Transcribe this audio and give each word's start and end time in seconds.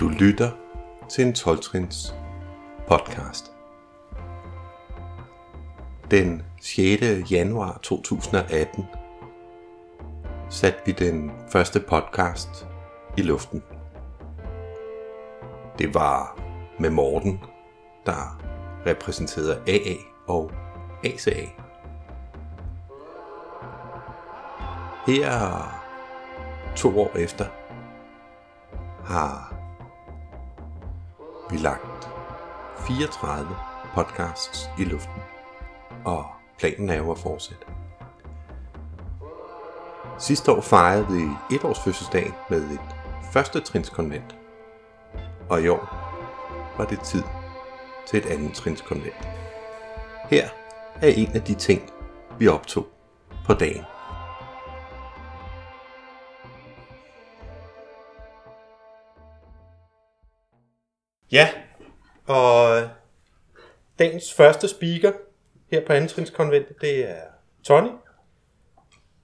Du 0.00 0.08
lytter 0.08 0.50
til 1.08 1.26
en 1.26 1.32
12-trins 1.32 2.14
podcast. 2.88 3.52
Den 6.10 6.42
6. 6.60 7.30
januar 7.30 7.78
2018 7.82 8.84
satte 10.50 10.80
vi 10.86 10.92
den 10.92 11.30
første 11.48 11.80
podcast 11.80 12.66
i 13.16 13.22
luften. 13.22 13.62
Det 15.78 15.94
var 15.94 16.40
med 16.78 16.90
Morten, 16.90 17.40
der 18.06 18.40
repræsenterede 18.86 19.62
AA 19.68 19.94
og 20.26 20.50
ACA. 21.04 21.46
Her 25.06 25.62
to 26.76 27.00
år 27.00 27.16
efter 27.16 27.46
har 29.04 29.55
vi 31.50 31.56
lagt 31.56 32.08
34 32.86 33.56
podcasts 33.94 34.70
i 34.78 34.84
luften, 34.84 35.22
og 36.04 36.26
planen 36.58 36.90
er 36.90 36.96
jo 36.96 37.10
at 37.10 37.18
fortsætte. 37.18 37.66
Sidste 40.18 40.52
år 40.52 40.60
fejrede 40.60 41.06
vi 41.06 41.54
et 41.56 41.64
års 41.64 41.80
fødselsdag 41.80 42.32
med 42.50 42.70
et 42.70 42.96
første 43.32 43.60
trinskonvent, 43.60 44.36
og 45.48 45.62
i 45.62 45.68
år 45.68 46.12
var 46.76 46.84
det 46.84 47.00
tid 47.00 47.22
til 48.06 48.18
et 48.18 48.26
andet 48.26 48.54
trinskonvent. 48.54 49.28
Her 50.30 50.48
er 51.02 51.08
en 51.08 51.32
af 51.34 51.42
de 51.42 51.54
ting, 51.54 51.90
vi 52.38 52.48
optog 52.48 52.86
på 53.46 53.54
dagen. 53.54 53.84
Ja, 61.32 61.48
og 62.26 62.82
dagens 63.98 64.34
første 64.34 64.68
speaker 64.68 65.12
her 65.70 65.86
på 65.86 65.92
Antrinskonventet, 65.92 66.80
det 66.80 67.10
er 67.10 67.22
Tony 67.64 67.90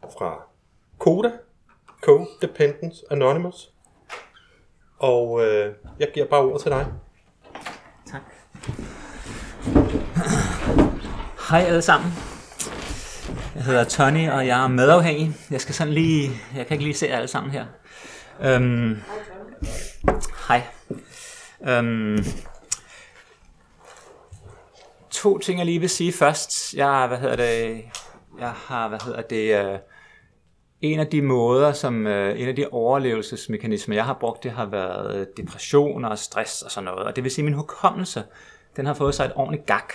fra 0.03 0.43
Coda, 0.99 1.31
Codependence 2.01 3.03
Anonymous. 3.11 3.71
Og 4.99 5.45
øh, 5.45 5.75
jeg 5.99 6.09
giver 6.15 6.27
bare 6.27 6.41
ordet 6.41 6.63
til 6.63 6.71
dig. 6.71 6.87
Tak. 8.07 8.23
Hej 11.51 11.61
alle 11.61 11.83
sammen. 11.83 12.13
Jeg 13.55 13.65
hedder 13.65 13.85
Tony, 13.85 14.31
og 14.31 14.47
jeg 14.47 14.65
er 14.65 14.69
medafhængig. 14.69 15.35
Jeg 15.51 15.61
skal 15.61 15.75
sådan 15.75 15.93
lige... 15.93 16.31
Jeg 16.57 16.67
kan 16.67 16.75
ikke 16.75 16.85
lige 16.85 16.95
se 16.95 17.07
jer 17.07 17.17
alle 17.17 17.29
sammen 17.29 17.53
her. 17.53 17.67
Øhm, 18.41 19.03
hej. 20.49 20.63
Øhm, 21.69 22.25
to 25.11 25.39
ting, 25.39 25.59
jeg 25.59 25.67
lige 25.67 25.81
vil 25.81 25.91
sige 25.91 26.13
først. 26.13 26.75
Jeg, 26.75 27.07
hvad 27.09 27.19
hedder 27.19 27.37
det, 27.37 27.85
jeg 28.41 28.51
har, 28.51 28.89
hvad 28.89 28.99
hedder 29.05 29.23
det, 29.23 29.65
øh, 29.65 29.79
en 30.81 31.01
af 31.01 31.07
de 31.07 31.23
måder, 31.23 31.73
som 31.73 32.07
øh, 32.07 32.41
en 32.41 32.49
af 32.49 32.57
de 32.57 32.67
overlevelsesmekanismer, 32.71 33.95
jeg 33.95 34.05
har 34.05 34.17
brugt, 34.21 34.45
det 34.45 34.51
har 34.51 34.67
været 34.67 35.21
øh, 35.21 35.27
depression 35.37 36.05
og 36.05 36.19
stress 36.19 36.63
og 36.63 36.71
sådan 36.71 36.85
noget. 36.85 37.07
Og 37.07 37.17
det 37.17 37.25
vil 37.25 37.31
sige, 37.31 37.43
at 37.43 37.45
min 37.45 37.55
hukommelse, 37.55 38.23
den 38.77 38.87
har 38.87 38.95
fået 38.95 39.15
sig 39.15 39.25
et 39.25 39.33
ordentligt 39.35 39.67
gak. 39.67 39.93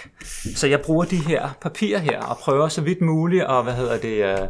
Så 0.56 0.68
jeg 0.68 0.82
bruger 0.82 1.06
de 1.06 1.18
her 1.18 1.50
papirer 1.62 2.00
her 2.00 2.22
og 2.22 2.38
prøver 2.38 2.68
så 2.68 2.82
vidt 2.82 3.02
muligt 3.02 3.44
at, 3.44 3.64
hvad 3.64 3.74
hedder 3.74 3.98
det, 3.98 4.42
øh, 4.42 4.48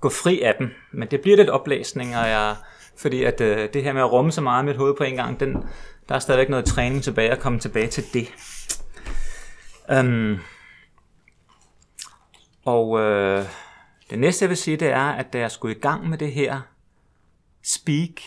gå 0.00 0.08
fri 0.08 0.40
af 0.40 0.54
dem. 0.58 0.70
Men 0.92 1.08
det 1.10 1.20
bliver 1.20 1.36
lidt 1.36 1.50
oplæsning, 1.50 2.16
og 2.16 2.28
jeg, 2.28 2.56
fordi 2.96 3.24
at 3.24 3.40
øh, 3.40 3.68
det 3.72 3.82
her 3.82 3.92
med 3.92 4.00
at 4.02 4.12
rumme 4.12 4.32
så 4.32 4.40
meget 4.40 4.62
i 4.62 4.66
mit 4.66 4.76
hoved 4.76 4.94
på 4.94 5.04
en 5.04 5.16
gang, 5.16 5.40
den, 5.40 5.64
der 6.08 6.14
er 6.14 6.18
stadigvæk 6.18 6.48
noget 6.48 6.64
træning 6.64 7.02
tilbage 7.02 7.30
at 7.30 7.40
komme 7.40 7.58
tilbage 7.58 7.88
til 7.88 8.04
det. 8.12 8.28
Øhm, 9.90 10.38
og 12.64 13.00
øh, 13.00 13.44
det 14.10 14.18
næste 14.18 14.42
jeg 14.42 14.48
vil 14.48 14.56
sige, 14.56 14.76
det 14.76 14.88
er, 14.88 15.12
at 15.12 15.32
da 15.32 15.38
jeg 15.38 15.50
skulle 15.50 15.76
i 15.76 15.80
gang 15.80 16.08
med 16.08 16.18
det 16.18 16.32
her 16.32 16.60
speak, 17.62 18.20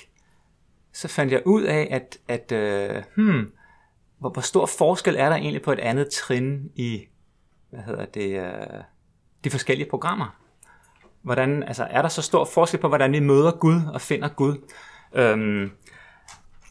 så 0.93 1.07
fandt 1.07 1.33
jeg 1.33 1.41
ud 1.45 1.63
af, 1.63 1.87
at, 1.91 2.17
at 2.27 2.51
øh, 2.51 3.03
hmm, 3.15 3.51
hvor, 4.19 4.29
hvor 4.29 4.41
stor 4.41 4.65
forskel 4.65 5.15
er 5.15 5.29
der 5.29 5.35
egentlig 5.35 5.61
på 5.61 5.71
et 5.71 5.79
andet 5.79 6.09
trin 6.09 6.71
i, 6.75 7.05
hvad 7.69 7.79
hedder 7.79 8.05
det, 8.05 8.39
øh, 8.39 8.81
de 9.43 9.49
forskellige 9.49 9.89
programmer. 9.89 10.35
Hvordan, 11.21 11.63
altså, 11.63 11.87
er 11.89 12.01
der 12.01 12.09
så 12.09 12.21
stor 12.21 12.45
forskel 12.45 12.79
på, 12.79 12.87
hvordan 12.87 13.11
vi 13.11 13.19
møder 13.19 13.51
Gud 13.51 13.81
og 13.93 14.01
finder 14.01 14.29
Gud? 14.29 14.71
Øhm, 15.13 15.71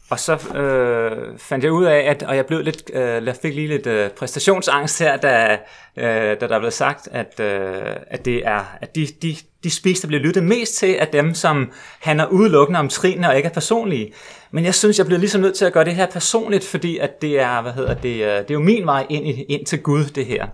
og 0.09 0.19
så 0.19 0.57
øh, 0.57 1.39
fandt 1.39 1.63
jeg 1.63 1.71
ud 1.71 1.85
af, 1.85 1.97
at 1.99 2.23
og 2.23 2.35
jeg 2.35 2.45
blev 2.45 2.61
lidt, 2.61 2.91
øh, 2.93 3.25
jeg 3.25 3.35
fik 3.41 3.55
lige 3.55 3.67
lidt 3.67 3.87
øh, 3.87 4.09
præstationsangst 4.09 4.99
her, 4.99 5.17
da, 5.17 5.59
øh, 5.97 6.39
da 6.41 6.47
der 6.47 6.59
blev 6.59 6.71
sagt, 6.71 7.07
at, 7.11 7.39
øh, 7.39 7.95
at 8.07 8.25
det 8.25 8.47
er 8.47 8.63
at 8.81 8.95
de, 8.95 9.07
de, 9.21 9.35
de 9.63 9.71
speaks, 9.71 9.99
der 9.99 10.07
bliver 10.07 10.23
lyttet 10.23 10.43
mest 10.43 10.75
til, 10.75 10.95
er 10.99 11.05
dem, 11.05 11.33
som 11.33 11.71
handler 11.99 12.25
udelukkende 12.27 12.79
om 12.79 12.89
trinene 12.89 13.29
og 13.29 13.37
ikke 13.37 13.49
er 13.49 13.53
personlige. 13.53 14.13
Men 14.51 14.65
jeg 14.65 14.75
synes, 14.75 14.97
jeg 14.97 15.05
bliver 15.05 15.19
ligesom 15.19 15.41
nødt 15.41 15.55
til 15.55 15.65
at 15.65 15.73
gøre 15.73 15.85
det 15.85 15.95
her 15.95 16.05
personligt, 16.05 16.65
fordi 16.65 16.97
at 16.97 17.21
det 17.21 17.39
er, 17.39 17.61
hvad 17.61 17.73
hedder 17.73 17.93
det, 17.93 18.13
øh, 18.13 18.21
det 18.21 18.49
er 18.49 18.53
jo 18.53 18.59
min 18.59 18.85
vej 18.85 19.05
ind, 19.09 19.45
ind 19.49 19.65
til 19.65 19.81
Gud, 19.81 20.05
det 20.05 20.25
her. 20.25 20.47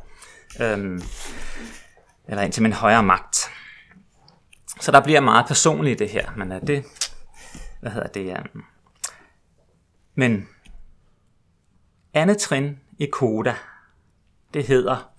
Øhm, 0.62 1.02
eller 2.30 2.42
ind 2.42 2.54
til 2.54 2.64
min 2.64 2.74
højere 2.74 3.04
magt. 3.04 3.38
Så 4.82 4.92
der 4.92 5.00
bliver 5.00 5.20
meget 5.20 5.46
personligt 5.48 6.00
det 6.00 6.10
her, 6.10 6.26
men 6.38 6.52
er 6.52 6.60
det, 6.60 6.84
hvad 7.82 7.92
hedder 7.92 8.08
det, 8.08 8.30
øh, 8.30 8.62
men 10.16 10.50
andet 12.14 12.38
trin 12.38 12.80
i 13.00 13.06
koda, 13.06 13.56
det 14.54 14.68
hedder, 14.68 15.14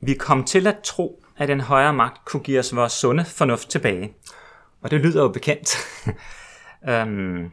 vi 0.00 0.14
kom 0.14 0.44
til 0.44 0.66
at 0.66 0.78
tro, 0.84 1.24
at 1.36 1.48
den 1.48 1.60
højere 1.60 1.92
magt 1.92 2.24
kunne 2.24 2.42
give 2.42 2.58
os 2.58 2.76
vores 2.76 2.92
sunde 2.92 3.24
fornuft 3.24 3.68
tilbage. 3.68 4.14
Og 4.80 4.90
det 4.90 5.00
lyder 5.00 5.22
jo 5.22 5.28
bekendt. 5.28 5.76
um, 6.90 7.52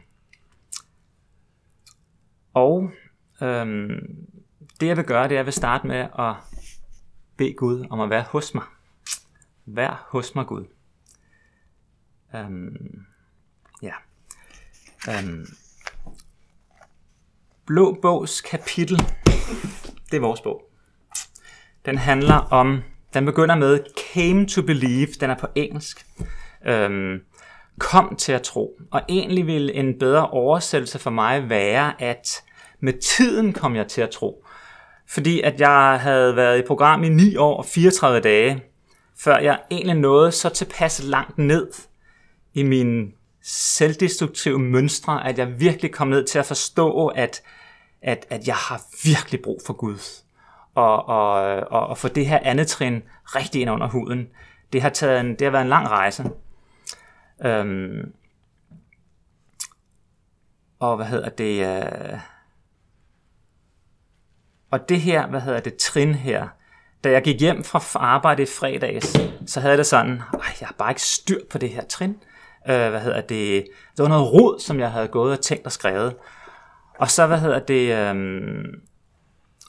og 2.54 2.90
um, 3.40 3.90
det 4.80 4.86
jeg 4.86 4.96
vil 4.96 5.04
gøre, 5.04 5.22
det 5.22 5.30
er, 5.30 5.34
at 5.34 5.36
jeg 5.36 5.44
vil 5.44 5.52
starte 5.52 5.86
med 5.86 6.08
at 6.18 6.34
bede 7.36 7.54
Gud 7.54 7.86
om 7.90 8.00
at 8.00 8.10
være 8.10 8.22
hos 8.22 8.54
mig. 8.54 8.64
Vær 9.66 10.06
hos 10.08 10.34
mig, 10.34 10.46
Gud. 10.46 10.64
Um, 12.34 12.76
ja. 13.82 13.94
Um, 15.08 15.46
Blå 17.70 17.98
bogs 18.02 18.40
kapitel, 18.40 18.96
det 20.10 20.16
er 20.16 20.20
vores 20.20 20.40
bog. 20.40 20.62
Den 21.86 21.98
handler 21.98 22.34
om, 22.34 22.82
den 23.14 23.24
begynder 23.24 23.54
med 23.54 23.78
came 24.12 24.46
to 24.46 24.62
believe, 24.62 25.06
den 25.06 25.30
er 25.30 25.38
på 25.38 25.46
engelsk. 25.54 26.06
Øhm, 26.66 27.20
kom 27.78 28.16
til 28.16 28.32
at 28.32 28.42
tro. 28.42 28.80
Og 28.90 29.02
egentlig 29.08 29.46
vil 29.46 29.78
en 29.78 29.98
bedre 29.98 30.30
oversættelse 30.30 30.98
for 30.98 31.10
mig 31.10 31.50
være, 31.50 32.02
at 32.02 32.42
med 32.80 32.92
tiden 32.92 33.52
kom 33.52 33.76
jeg 33.76 33.86
til 33.86 34.00
at 34.00 34.10
tro. 34.10 34.44
Fordi 35.08 35.40
at 35.40 35.60
jeg 35.60 35.98
havde 36.00 36.36
været 36.36 36.58
i 36.58 36.66
program 36.66 37.04
i 37.04 37.08
9 37.08 37.36
år 37.36 37.56
og 37.56 37.66
34 37.66 38.20
dage, 38.20 38.62
før 39.18 39.38
jeg 39.38 39.58
egentlig 39.70 39.96
nåede 39.96 40.32
så 40.32 40.48
tilpas 40.48 41.02
langt 41.04 41.38
ned 41.38 41.70
i 42.54 42.62
min 42.62 43.12
selvdestruktive 43.42 44.58
mønstre, 44.58 45.26
at 45.28 45.38
jeg 45.38 45.60
virkelig 45.60 45.92
kom 45.92 46.08
ned 46.08 46.24
til 46.24 46.38
at 46.38 46.46
forstå, 46.46 47.06
at, 47.06 47.42
at, 48.02 48.26
at 48.30 48.46
jeg 48.46 48.54
har 48.54 48.82
virkelig 49.04 49.40
brug 49.42 49.60
for 49.66 49.72
Gud. 49.72 50.22
Og, 50.74 51.08
og, 51.08 51.34
og, 51.70 51.86
og 51.86 51.98
få 51.98 52.08
det 52.08 52.26
her 52.26 52.38
andet 52.42 52.68
trin 52.68 53.02
rigtig 53.26 53.60
ind 53.60 53.70
under 53.70 53.88
huden. 53.88 54.28
Det 54.72 54.82
har, 54.82 54.88
taget 54.88 55.20
en, 55.20 55.30
det 55.30 55.42
har 55.42 55.50
været 55.50 55.62
en 55.62 55.68
lang 55.68 55.88
rejse. 55.88 56.30
Øhm, 57.44 58.12
og 60.80 60.96
hvad 60.96 61.06
hedder 61.06 61.28
det? 61.28 61.66
Øh, 61.66 62.18
og 64.70 64.88
det 64.88 65.00
her, 65.00 65.26
hvad 65.26 65.40
hedder 65.40 65.60
det, 65.60 65.76
trin 65.76 66.14
her, 66.14 66.48
da 67.04 67.10
jeg 67.10 67.22
gik 67.22 67.40
hjem 67.40 67.64
fra 67.64 67.80
arbejde 67.94 68.42
i 68.42 68.46
fredags, 68.46 69.16
så 69.46 69.60
havde 69.60 69.76
det 69.76 69.86
sådan, 69.86 70.22
jeg 70.60 70.68
har 70.68 70.74
bare 70.78 70.90
ikke 70.90 71.02
styr 71.02 71.40
på 71.50 71.58
det 71.58 71.70
her 71.70 71.84
trin. 71.84 72.16
Øh, 72.68 72.90
hvad 72.90 73.00
hedder 73.00 73.20
det? 73.20 73.66
Det 73.96 74.02
var 74.02 74.08
noget 74.08 74.32
rod, 74.32 74.60
som 74.60 74.80
jeg 74.80 74.90
havde 74.90 75.08
gået 75.08 75.32
og 75.32 75.40
tænkt 75.40 75.66
og 75.66 75.72
skrevet. 75.72 76.16
Og 77.00 77.10
så, 77.10 77.26
hvad 77.26 77.38
hedder 77.38 77.58
det? 77.58 77.96
Øhm, 77.96 78.80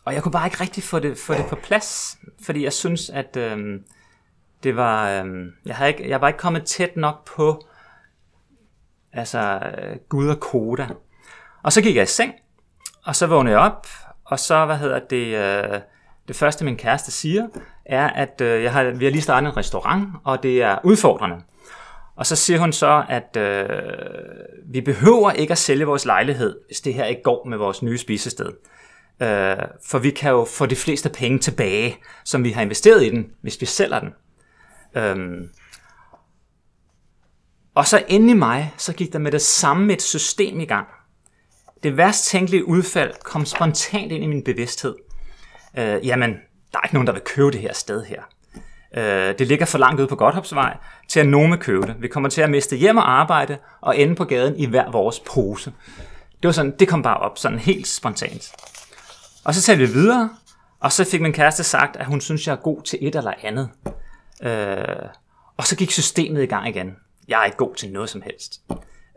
og 0.05 0.13
jeg 0.13 0.23
kunne 0.23 0.31
bare 0.31 0.47
ikke 0.47 0.61
rigtig 0.61 0.83
få 0.83 0.99
det, 0.99 1.17
få 1.17 1.33
det 1.33 1.45
på 1.49 1.55
plads, 1.55 2.17
fordi 2.45 2.63
jeg 2.63 2.73
synes, 2.73 3.09
at 3.09 3.37
øhm, 3.37 3.83
det 4.63 4.75
var, 4.75 5.09
Øhm, 5.09 5.51
jeg, 5.65 5.75
havde 5.75 5.89
ikke, 5.89 6.09
jeg 6.09 6.21
var 6.21 6.27
ikke 6.27 6.39
kommet 6.39 6.65
tæt 6.65 6.97
nok 6.97 7.27
på 7.35 7.67
altså 9.13 9.59
øh, 9.77 9.97
Gud 10.09 10.29
og 10.29 10.39
koda. 10.39 10.87
Og 11.63 11.73
så 11.73 11.81
gik 11.81 11.95
jeg 11.95 12.03
i 12.03 12.05
seng, 12.05 12.33
og 13.05 13.15
så 13.15 13.27
vågnede 13.27 13.55
jeg 13.55 13.71
op, 13.71 13.87
og 14.25 14.39
så, 14.39 14.65
hvad 14.65 14.77
hedder 14.77 14.99
det, 14.99 15.35
øh, 15.35 15.79
det 16.27 16.35
første 16.35 16.65
min 16.65 16.77
kæreste 16.77 17.11
siger, 17.11 17.47
er, 17.85 18.09
at 18.09 18.41
øh, 18.41 18.63
jeg 18.63 18.73
har, 18.73 18.83
vi 18.83 19.05
har 19.05 19.11
lige 19.11 19.21
startet 19.21 19.49
en 19.49 19.57
restaurant, 19.57 20.09
og 20.23 20.43
det 20.43 20.63
er 20.63 20.77
udfordrende. 20.83 21.35
Og 22.21 22.27
så 22.27 22.35
siger 22.35 22.59
hun 22.59 22.73
så, 22.73 23.03
at 23.09 23.37
øh, 23.37 23.69
vi 24.65 24.81
behøver 24.81 25.31
ikke 25.31 25.51
at 25.51 25.57
sælge 25.57 25.85
vores 25.85 26.05
lejlighed, 26.05 26.59
hvis 26.67 26.81
det 26.81 26.93
her 26.93 27.05
ikke 27.05 27.21
går 27.23 27.45
med 27.45 27.57
vores 27.57 27.81
nye 27.83 27.97
spisested. 27.97 28.51
Øh, 29.21 29.57
for 29.85 29.99
vi 29.99 30.09
kan 30.09 30.31
jo 30.31 30.45
få 30.45 30.65
de 30.65 30.75
fleste 30.75 31.09
penge 31.09 31.39
tilbage, 31.39 31.97
som 32.25 32.43
vi 32.43 32.51
har 32.51 32.61
investeret 32.61 33.03
i 33.03 33.09
den, 33.09 33.31
hvis 33.41 33.61
vi 33.61 33.65
sælger 33.65 33.99
den. 33.99 34.09
Øh, 34.95 35.47
og 37.75 37.87
så 37.87 38.03
inde 38.07 38.31
i 38.31 38.33
mig, 38.33 38.73
så 38.77 38.93
gik 38.93 39.13
der 39.13 39.19
med 39.19 39.31
det 39.31 39.41
samme 39.41 39.93
et 39.93 40.01
system 40.01 40.59
i 40.59 40.65
gang. 40.65 40.87
Det 41.83 41.97
værst 41.97 42.25
tænkelige 42.25 42.67
udfald 42.67 43.13
kom 43.23 43.45
spontant 43.45 44.11
ind 44.11 44.23
i 44.23 44.27
min 44.27 44.43
bevidsthed. 44.43 44.95
Øh, 45.77 46.07
jamen, 46.07 46.29
der 46.71 46.79
er 46.79 46.83
ikke 46.83 46.95
nogen, 46.95 47.07
der 47.07 47.13
vil 47.13 47.23
købe 47.25 47.51
det 47.51 47.61
her 47.61 47.73
sted 47.73 48.03
her. 48.03 48.21
Øh, 48.97 49.39
det 49.39 49.47
ligger 49.47 49.65
for 49.65 49.77
langt 49.77 49.99
ude 49.99 50.07
på 50.07 50.15
Godthopsvej 50.15 50.77
til 51.07 51.19
at 51.19 51.27
nogen 51.27 51.51
vil 51.51 51.59
købe 51.59 51.87
det. 51.87 51.95
Vi 51.99 52.07
kommer 52.07 52.29
til 52.29 52.41
at 52.41 52.49
miste 52.49 52.75
hjem 52.75 52.97
og 52.97 53.11
arbejde 53.11 53.57
og 53.81 53.97
ende 53.97 54.15
på 54.15 54.25
gaden 54.25 54.55
i 54.57 54.65
hver 54.65 54.91
vores 54.91 55.19
pose. 55.19 55.73
Det 56.41 56.47
var 56.47 56.51
sådan, 56.51 56.75
det 56.79 56.87
kom 56.87 57.03
bare 57.03 57.17
op 57.17 57.37
sådan 57.37 57.59
helt 57.59 57.87
spontant. 57.87 58.51
Og 59.43 59.55
så 59.55 59.61
talte 59.61 59.87
vi 59.87 59.93
videre, 59.93 60.29
og 60.79 60.91
så 60.91 61.05
fik 61.05 61.21
min 61.21 61.33
kæreste 61.33 61.63
sagt, 61.63 61.95
at 61.95 62.05
hun 62.05 62.21
synes, 62.21 62.47
jeg 62.47 62.53
er 62.53 62.57
god 62.57 62.81
til 62.81 62.99
et 63.01 63.15
eller 63.15 63.33
andet. 63.43 63.69
Øh, 64.43 65.09
og 65.57 65.63
så 65.63 65.75
gik 65.75 65.91
systemet 65.91 66.43
i 66.43 66.45
gang 66.45 66.67
igen. 66.67 66.95
Jeg 67.27 67.41
er 67.41 67.45
ikke 67.45 67.57
god 67.57 67.75
til 67.75 67.91
noget 67.91 68.09
som 68.09 68.21
helst. 68.21 68.61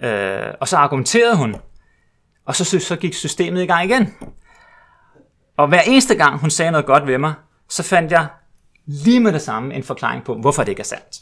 Øh, 0.02 0.54
og 0.60 0.68
så 0.68 0.76
argumenterede 0.76 1.36
hun, 1.36 1.56
og 2.46 2.56
så, 2.56 2.80
så 2.80 2.96
gik 2.96 3.14
systemet 3.14 3.62
i 3.62 3.66
gang 3.66 3.90
igen. 3.90 4.14
Og 5.56 5.68
hver 5.68 5.80
eneste 5.80 6.14
gang 6.14 6.38
hun 6.38 6.50
sagde 6.50 6.70
noget 6.70 6.86
godt 6.86 7.06
ved 7.06 7.18
mig, 7.18 7.34
så 7.68 7.82
fandt 7.82 8.12
jeg 8.12 8.26
lige 8.86 9.20
med 9.20 9.32
det 9.32 9.42
samme 9.42 9.75
en 9.75 9.82
forklaring 9.82 10.25
på, 10.25 10.34
hvorfor 10.34 10.64
det 10.64 10.72
ikke 10.72 10.81
er 10.81 10.84
sandt. 10.84 11.20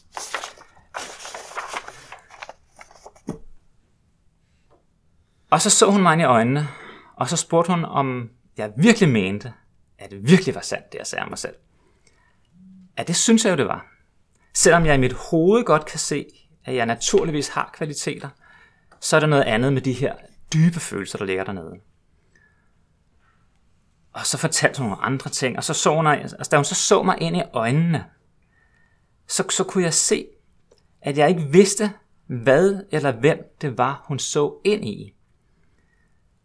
Og 5.51 5.61
så 5.61 5.71
så 5.71 5.91
hun 5.91 6.03
mig 6.03 6.21
i 6.21 6.25
øjnene, 6.25 6.69
og 7.17 7.29
så 7.29 7.37
spurgte 7.37 7.73
hun, 7.73 7.85
om 7.85 8.31
jeg 8.57 8.73
virkelig 8.77 9.09
mente, 9.09 9.53
at 9.99 10.11
det 10.11 10.29
virkelig 10.31 10.55
var 10.55 10.61
sandt, 10.61 10.93
det 10.93 10.99
jeg 10.99 11.07
sagde 11.07 11.23
om 11.23 11.29
mig 11.29 11.39
selv. 11.39 11.55
Ja, 12.99 13.03
det 13.03 13.17
synes 13.17 13.45
jeg 13.45 13.51
jo, 13.51 13.57
det 13.57 13.67
var. 13.67 13.87
Selvom 14.55 14.87
jeg 14.87 14.95
i 14.95 14.99
mit 14.99 15.13
hoved 15.13 15.65
godt 15.65 15.85
kan 15.85 15.99
se, 15.99 16.27
at 16.65 16.75
jeg 16.75 16.87
naturligvis 16.87 17.49
har 17.49 17.71
kvaliteter, 17.75 18.29
så 19.01 19.17
er 19.17 19.21
der 19.21 19.27
noget 19.27 19.43
andet 19.43 19.73
med 19.73 19.83
de 19.83 19.93
her 19.93 20.15
dybe 20.53 20.81
følelser, 20.81 21.19
der 21.19 21.25
ligger 21.25 21.45
dernede. 21.45 21.81
Og 24.13 24.27
så 24.27 24.39
fortalte 24.39 24.79
hun 24.79 24.91
nogle 24.91 25.05
andre 25.05 25.31
ting, 25.31 25.57
og 25.57 25.65
så 25.65 25.75
så 25.75 25.95
hun, 25.95 26.07
altså, 26.07 26.49
da 26.51 26.57
hun 26.57 26.65
så 26.65 26.75
så 26.75 27.03
mig 27.03 27.17
ind 27.21 27.37
i 27.37 27.43
øjnene, 27.53 28.05
så, 29.29 29.45
så 29.51 29.65
kunne 29.65 29.85
jeg 29.85 29.95
se, 29.95 30.27
at 31.03 31.19
jeg 31.19 31.29
ikke 31.29 31.43
vidste, 31.43 31.93
hvad 32.27 32.85
eller 32.91 33.13
hvem 33.13 33.57
det 33.61 33.79
var, 33.79 34.05
hun 34.09 34.19
så 34.19 34.55
ind 34.65 34.85
i. 34.85 35.15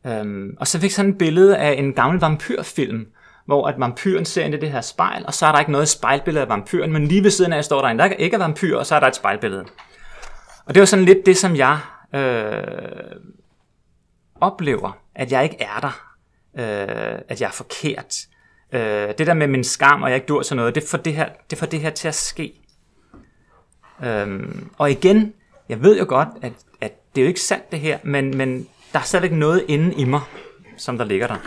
Øhm, 0.06 0.56
og 0.60 0.68
så 0.68 0.80
fik 0.80 0.92
sådan 0.92 1.12
et 1.12 1.18
billede 1.18 1.58
af 1.58 1.74
en 1.74 1.94
gammel 1.94 2.20
vampyrfilm, 2.20 3.06
hvor 3.46 3.68
at 3.68 3.80
vampyren 3.80 4.26
ser 4.26 4.46
ind 4.46 4.54
i 4.54 4.60
det 4.60 4.72
her 4.72 4.82
spejl, 4.82 5.26
og 5.26 5.34
så 5.34 5.46
er 5.46 5.52
der 5.52 5.60
ikke 5.60 5.72
noget 5.72 5.88
spejlbillede 5.88 6.44
af 6.44 6.50
vampyren, 6.50 6.94
men 6.94 7.08
lige 7.08 7.24
ved 7.24 7.32
siden 7.32 7.54
af 7.54 7.66
står 7.66 7.82
der 7.82 7.88
en, 7.88 8.00
der 8.00 8.06
ikke 8.06 8.36
er 8.36 8.40
vampyr, 8.40 8.78
og 8.78 8.86
så 8.86 8.96
er 8.96 9.00
der 9.00 9.08
et 9.08 9.16
spejlbillede. 9.16 9.66
Og 10.66 10.74
det 10.76 10.80
var 10.80 10.86
sådan 10.86 11.06
lidt 11.06 11.26
det, 11.26 11.38
som 11.38 11.56
jeg 11.56 11.80
øh, 12.16 12.64
oplever, 14.42 14.98
at 15.16 15.32
jeg 15.32 15.44
ikke 15.44 15.62
er 15.62 15.80
der, 15.82 16.07
øh, 16.58 17.20
at 17.28 17.42
jeg 17.42 17.48
er 17.48 17.52
forkert. 17.52 18.16
Øh, 18.72 19.08
det 19.18 19.28
der 19.28 19.34
med 19.34 19.48
min 19.48 19.64
skam, 19.64 20.04
og 20.04 20.10
jeg 20.10 20.16
ikke 20.16 20.28
dur 20.28 20.42
til 20.42 20.56
noget, 20.56 20.76
det 20.76 20.84
får 20.84 20.98
det 20.98 21.14
her, 21.14 21.30
det 21.50 21.58
får 21.58 21.66
det 21.66 21.80
her 21.80 21.90
til 21.90 22.08
at 22.08 22.16
ske. 22.16 22.54
Øh, 24.04 24.50
og 24.78 24.92
igen, 24.92 25.34
jeg 25.70 25.82
ved 25.82 26.00
jo 26.00 26.06
godt, 26.08 26.30
at, 26.42 26.54
at 26.82 26.94
det 27.16 27.22
er 27.22 27.26
jo 27.26 27.28
ikke 27.28 27.42
sandt 27.42 27.72
det 27.72 27.80
her, 27.80 28.00
men, 28.04 28.38
men 28.38 28.68
der 28.94 29.00
er 29.00 29.04
stadigvæk 29.04 29.32
noget 29.32 29.66
inde 29.68 29.96
i 29.96 30.04
mig, 30.04 30.22
som 30.78 30.98
der 30.98 31.06
ligger 31.06 31.28
der. 31.28 31.38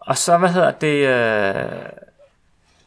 Og 0.00 0.16
så, 0.16 0.38
hvad 0.38 0.48
hedder 0.48 0.70
det, 0.70 1.06
øh, 1.06 1.88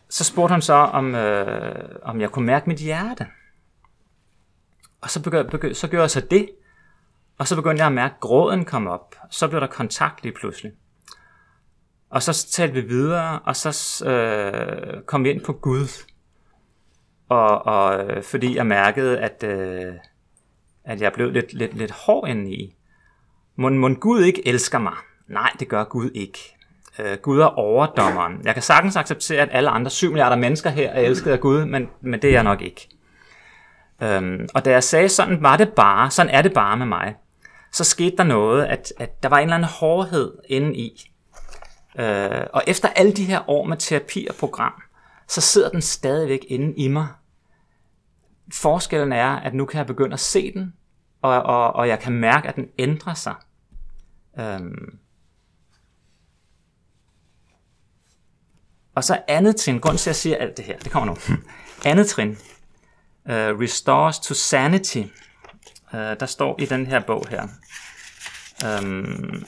så 0.10 0.24
spurgte 0.24 0.54
hun 0.54 0.62
så, 0.62 0.74
om, 0.74 1.16
øh, 1.16 2.00
om 2.02 2.22
jeg 2.22 2.30
kunne 2.30 2.46
mærke 2.46 2.70
mit 2.70 2.78
hjerte. 2.78 3.28
Og 5.02 5.10
så, 5.10 5.22
begyndte, 5.22 5.52
begynd, 5.52 5.74
så 5.74 5.88
gjorde 5.88 6.02
jeg 6.02 6.12
så 6.12 6.22
det, 6.22 6.50
og 7.42 7.48
så 7.48 7.56
begyndte 7.56 7.82
jeg 7.82 7.88
at 7.88 7.94
mærke, 7.94 8.14
at 8.14 8.20
gråden 8.20 8.66
kom 8.66 8.88
op. 8.88 9.16
Så 9.30 9.48
blev 9.48 9.62
der 9.62 9.68
kontakt 9.68 10.24
lige 10.24 10.34
pludselig. 10.34 10.72
Og 12.10 12.24
så 12.24 12.48
talte 12.48 12.74
vi 12.74 12.82
videre, 12.82 13.40
og 13.40 13.56
så 13.56 14.04
øh, 14.06 15.04
kom 15.04 15.24
vi 15.24 15.30
ind 15.30 15.42
på 15.42 15.54
Gud. 15.54 16.06
Og, 17.30 17.66
og 17.66 18.04
øh, 18.04 18.24
fordi 18.24 18.56
jeg 18.56 18.68
mærkede, 18.68 19.20
at, 19.20 19.44
øh, 19.44 19.94
at 20.84 21.02
jeg 21.02 21.14
blev 21.14 21.32
lidt, 21.32 21.54
lidt, 21.54 21.78
lidt 21.78 21.92
hård 21.92 22.30
indeni. 22.30 22.76
Må, 23.56 23.70
må 23.70 23.94
Gud 23.94 24.24
ikke 24.24 24.48
elsker 24.48 24.80
mig? 24.80 24.96
Nej, 25.28 25.52
det 25.60 25.68
gør 25.68 25.84
Gud 25.84 26.10
ikke. 26.16 26.58
Øh, 27.00 27.18
Gud 27.22 27.40
er 27.40 27.46
overdommeren. 27.60 28.42
Jeg 28.44 28.54
kan 28.54 28.64
sagtens 28.64 28.96
acceptere, 28.96 29.42
at 29.42 29.50
alle 29.52 29.70
andre 29.70 29.92
7 29.92 30.08
milliarder 30.08 30.36
mennesker 30.36 30.70
her 30.70 30.90
er 30.90 31.02
elsket 31.02 31.32
af 31.32 31.40
Gud, 31.40 31.66
men, 31.66 31.90
men 32.02 32.22
det 32.22 32.28
er 32.28 32.34
jeg 32.34 32.44
nok 32.44 32.62
ikke. 32.62 32.90
Øhm, 34.02 34.48
og 34.54 34.66
da 34.66 34.72
jeg 34.72 34.84
sagde, 34.84 35.10
sådan 35.10 35.44
var 35.44 35.58
det 35.58 35.70
bare, 35.70 36.12
sådan 36.12 36.30
er 36.30 36.42
det 36.42 36.54
bare 36.54 36.78
med 36.78 36.86
mig, 36.86 37.16
så 37.72 37.84
skete 37.84 38.18
der 38.18 38.24
noget, 38.24 38.66
at, 38.66 38.94
at 39.00 39.24
der 39.24 39.30
var 39.30 39.38
en 39.38 39.44
eller 39.44 39.56
anden 39.56 39.70
hårdhed 39.70 40.38
inde 40.50 40.76
i. 40.76 41.12
Øh, 42.00 42.46
og 42.54 42.64
efter 42.68 42.90
alle 42.90 43.12
de 43.12 43.26
her 43.26 43.50
år 43.50 43.66
med 43.66 43.78
terapi 43.78 44.28
og 44.30 44.36
program, 44.36 44.74
så 45.28 45.42
sidder 45.42 45.70
den 45.70 45.82
stadigvæk 45.82 46.46
inde 46.48 46.74
i 46.78 46.88
mig. 46.88 47.08
Forskellen 48.54 49.12
er, 49.12 49.30
at 49.30 49.54
nu 49.54 49.66
kan 49.66 49.78
jeg 49.78 49.88
begynde 49.88 50.14
at 50.14 50.20
se 50.20 50.54
den, 50.54 50.74
og, 51.22 51.44
og, 51.44 51.74
og 51.74 51.88
jeg 51.88 52.00
kan 52.00 52.14
mærke, 52.14 52.48
at 52.48 52.56
den 52.56 52.68
ændrer 52.78 53.14
sig. 53.14 53.36
Øhm. 54.40 54.98
Og 58.96 59.04
så 59.04 59.22
andet 59.28 59.56
trin, 59.56 59.80
grund 59.80 59.98
til 59.98 60.04
at 60.04 60.08
jeg 60.08 60.16
siger 60.16 60.38
alt 60.38 60.58
det 60.58 60.66
her, 60.66 60.80
det 60.80 60.92
kommer 60.92 61.06
nu. 61.14 61.18
andet 61.92 62.08
trin, 62.08 62.30
uh, 63.26 63.32
restores 63.32 64.20
to 64.20 64.34
sanity. 64.34 65.04
Øh, 65.94 66.20
der 66.20 66.26
står 66.26 66.62
i 66.62 66.66
den 66.66 66.86
her 66.86 67.00
bog 67.00 67.28
her. 67.30 67.48
øhm, 68.66 69.46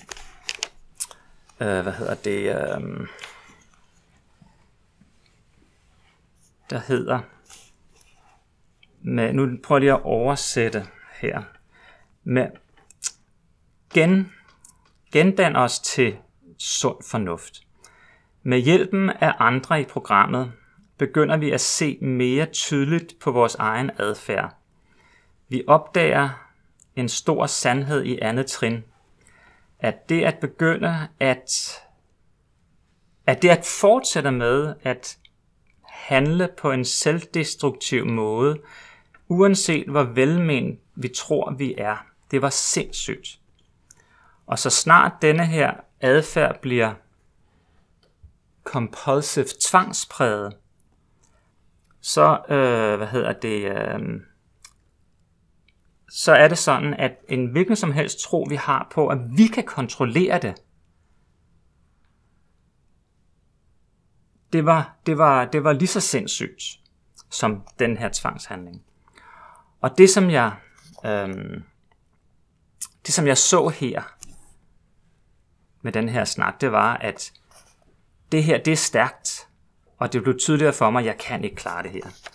øh, 1.60 1.82
hvad 1.82 1.94
hedder 1.94 2.16
det? 2.16 2.76
Um, 2.76 3.08
der 6.70 6.80
hedder, 6.80 7.20
med, 9.02 9.34
nu 9.34 9.58
prøver 9.64 9.80
jeg 9.80 9.82
lige 9.82 9.94
at 9.94 10.04
oversætte 10.04 10.88
her, 11.20 11.44
med 12.24 12.48
gen, 13.94 14.32
gendan 15.12 15.56
os 15.56 15.80
til 15.80 16.18
sund 16.58 16.98
fornuft. 17.12 17.62
Med 18.44 18.60
hjælpen 18.60 19.10
af 19.10 19.34
andre 19.40 19.82
i 19.82 19.86
programmet 19.86 20.52
begynder 20.98 21.38
vi 21.38 21.52
at 21.52 21.62
se 21.62 21.98
mere 22.02 22.46
tydeligt 22.46 23.14
på 23.22 23.32
vores 23.32 23.56
egen 23.56 23.92
adfærd. 23.98 24.56
Vi 25.54 25.64
opdager 25.68 26.30
en 26.96 27.10
stor 27.10 27.46
sandhed 27.46 28.04
i 28.04 28.20
andet 28.22 28.46
trin, 28.46 28.84
at 29.80 30.10
det 30.10 30.24
at 30.24 30.38
begynde 30.42 31.08
at 31.20 31.52
at 33.26 33.42
det 33.42 33.50
at 33.50 33.66
fortsætte 33.82 34.32
med 34.32 34.76
at 34.84 35.18
handle 35.84 36.50
på 36.58 36.72
en 36.72 36.86
selvdestruktiv 36.86 38.06
måde, 38.06 38.62
uanset 39.28 39.88
hvor 39.88 40.04
velment 40.04 40.80
vi 40.96 41.08
tror, 41.08 41.54
vi 41.58 41.76
er, 41.78 42.06
det 42.32 42.42
var 42.42 42.50
sindssygt. 42.50 43.40
Og 44.48 44.60
så 44.60 44.70
snart 44.70 45.12
denne 45.22 45.46
her 45.46 45.74
adfærd 46.02 46.62
bliver 46.62 46.94
compulsive 48.64 49.48
tvangspræget, 49.62 50.58
så, 52.02 52.40
øh, 52.50 52.98
hvad 52.98 53.08
hedder 53.08 53.34
det, 53.34 53.78
øh, 53.78 54.22
så 56.16 56.32
er 56.32 56.48
det 56.48 56.58
sådan, 56.58 56.94
at 56.94 57.12
en 57.30 57.46
hvilken 57.46 57.76
som 57.76 57.92
helst 57.92 58.20
tro, 58.20 58.46
vi 58.50 58.56
har 58.56 58.88
på, 58.92 59.08
at 59.08 59.18
vi 59.38 59.48
kan 59.48 59.64
kontrollere 59.64 60.40
det, 60.40 60.56
det 64.54 64.66
var, 64.66 64.96
det 65.06 65.18
var, 65.18 65.46
det 65.46 65.64
var 65.64 65.74
lige 65.74 65.88
så 65.88 66.00
sindssygt 66.00 66.64
som 67.30 67.64
den 67.80 67.98
her 67.98 68.10
tvangshandling. 68.14 68.82
Og 69.82 69.98
det 69.98 70.10
som 70.10 70.30
jeg, 70.30 70.54
øhm, 71.06 71.64
det 73.06 73.14
som 73.14 73.28
jeg 73.28 73.38
så 73.38 73.68
her 73.68 74.02
med 75.82 75.92
den 75.92 76.10
her 76.10 76.26
snak, 76.26 76.62
det 76.62 76.72
var, 76.72 76.98
at 76.98 77.34
det 78.32 78.44
her, 78.44 78.58
det 78.58 78.72
er 78.72 78.78
stærkt, 78.78 79.48
og 79.98 80.14
det 80.14 80.24
blev 80.24 80.40
tydeligere 80.40 80.74
for 80.74 80.90
mig, 80.90 81.00
at 81.00 81.06
jeg 81.06 81.18
kan 81.18 81.44
ikke 81.44 81.56
klare 81.56 81.84
det 81.84 81.92
her. 81.92 82.32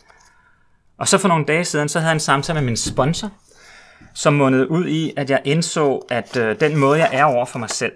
Og 0.97 1.09
så 1.09 1.19
for 1.19 1.29
nogle 1.29 1.45
dage 1.45 1.65
siden, 1.65 1.89
så 1.89 1.99
havde 1.99 2.09
jeg 2.09 2.17
en 2.17 2.21
samtale 2.21 2.61
med 2.61 2.67
min 2.67 2.77
sponsor, 2.77 3.31
som 4.15 4.35
mundede 4.35 4.71
ud 4.71 4.87
i, 4.87 5.13
at 5.17 5.31
jeg 5.31 5.41
indså, 5.45 6.07
at 6.11 6.37
øh, 6.37 6.61
den 6.61 6.77
måde, 6.77 6.99
jeg 6.99 7.11
er 7.13 7.25
over 7.25 7.45
for 7.45 7.59
mig 7.59 7.71
selv, 7.71 7.93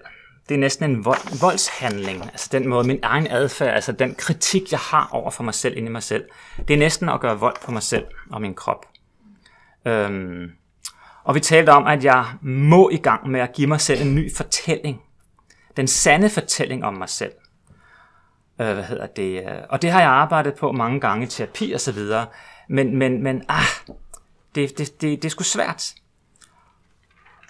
det 0.49 0.55
er 0.55 0.59
næsten 0.59 0.91
en 0.91 1.05
vold, 1.05 1.41
voldshandling. 1.41 2.23
Altså 2.23 2.49
den 2.53 2.69
måde, 2.69 2.87
min 2.87 2.99
egen 3.03 3.27
adfærd, 3.31 3.75
altså 3.75 3.93
den 3.93 4.15
kritik, 4.15 4.73
jeg 4.73 4.81
har 4.81 5.09
over 5.13 5.31
for 5.31 5.45
mig 5.45 5.55
selv, 5.55 5.77
inde 5.77 5.89
i 5.89 5.93
mig 5.93 6.03
selv, 6.03 6.25
det 6.69 6.75
er 6.75 6.79
næsten 6.79 7.09
at 7.09 7.21
gøre 7.21 7.39
vold 7.39 7.57
på 7.65 7.73
mig 7.73 7.83
selv 7.83 8.05
og 8.31 8.41
min 8.41 8.55
krop. 8.55 8.87
Øhm, 9.87 10.51
og 11.25 11.35
vi 11.35 11.41
talte 11.41 11.71
om, 11.71 11.87
at 11.87 12.05
jeg 12.05 12.27
må 12.43 12.91
i 12.91 12.97
gang 12.97 13.31
med 13.31 13.41
at 13.41 13.53
give 13.53 13.67
mig 13.67 13.81
selv 13.81 14.03
en 14.03 14.15
ny 14.15 14.37
fortælling. 14.37 15.03
Den 15.77 15.89
sande 15.89 16.31
fortælling 16.31 16.85
om 16.85 16.95
mig 16.95 17.09
selv. 17.09 17.33
Øh, 18.61 18.73
hvad 18.73 18.85
hedder 18.85 19.07
det? 19.07 19.43
Øh, 19.43 19.59
og 19.69 19.83
det 19.83 19.91
har 19.91 20.01
jeg 20.01 20.11
arbejdet 20.11 20.55
på 20.55 20.73
mange 20.73 21.01
gange 21.01 21.27
i 21.27 21.29
terapi 21.29 21.73
og 21.73 21.81
så 21.81 21.93
videre. 21.93 22.27
Men, 22.69 22.97
men, 22.99 23.23
men 23.23 23.43
ah, 23.49 23.95
det, 24.55 24.79
det, 24.79 25.01
det, 25.01 25.23
det 25.23 25.25
er 25.25 25.31
sgu 25.31 25.45
svært. 25.45 25.95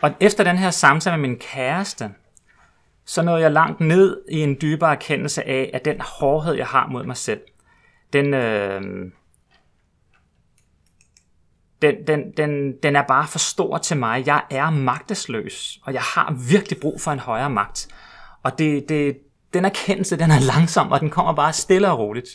Og 0.03 0.15
efter 0.21 0.45
den 0.45 0.59
her 0.59 0.71
samtale 0.71 1.17
med 1.17 1.29
min 1.29 1.39
kæreste, 1.39 2.11
så 3.05 3.23
nåede 3.23 3.41
jeg 3.41 3.53
langt 3.53 3.81
ned 3.81 4.21
i 4.31 4.39
en 4.39 4.59
dybere 4.61 4.91
erkendelse 4.91 5.49
af, 5.49 5.71
at 5.75 5.85
den 5.85 6.01
hårdhed, 6.01 6.55
jeg 6.55 6.67
har 6.67 6.87
mod 6.87 7.05
mig 7.05 7.17
selv, 7.17 7.41
den, 8.13 8.35
øh, 8.35 8.83
den, 11.83 12.07
den, 12.07 12.33
den, 12.37 12.77
den 12.83 12.97
er 12.97 13.03
bare 13.03 13.27
for 13.27 13.39
stor 13.39 13.79
til 13.79 13.97
mig. 13.97 14.27
Jeg 14.27 14.43
er 14.51 14.71
magtesløs, 14.71 15.79
og 15.83 15.93
jeg 15.93 16.03
har 16.03 16.37
virkelig 16.49 16.81
brug 16.81 17.01
for 17.01 17.11
en 17.11 17.19
højere 17.19 17.51
magt. 17.51 17.89
Og 18.43 18.59
det, 18.59 18.89
det, 18.89 19.19
den 19.53 19.65
erkendelse, 19.65 20.19
den 20.19 20.31
er 20.31 20.41
langsom, 20.41 20.93
og 20.93 21.01
den 21.01 21.11
kommer 21.11 21.33
bare 21.35 21.53
stille 21.53 21.91
og 21.91 21.99
roligt. 21.99 22.29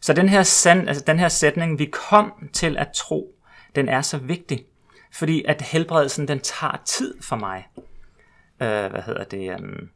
Så 0.00 0.12
den 0.12 0.28
her, 0.28 0.42
sand, 0.42 0.88
altså 0.88 1.04
den 1.06 1.18
her 1.18 1.28
sætning, 1.28 1.78
vi 1.78 1.84
kom 1.84 2.32
til 2.52 2.76
at 2.78 2.88
tro, 2.96 3.35
den 3.76 3.88
er 3.88 4.02
så 4.02 4.18
vigtig, 4.18 4.66
fordi 5.12 5.44
at 5.44 5.62
helbredelsen, 5.62 6.28
den 6.28 6.40
tager 6.40 6.82
tid 6.84 7.22
for 7.22 7.36
mig. 7.36 7.68
Øh, 8.62 8.90
hvad 8.90 9.02
hedder 9.02 9.24
det? 9.24 9.60
Um, 9.60 9.90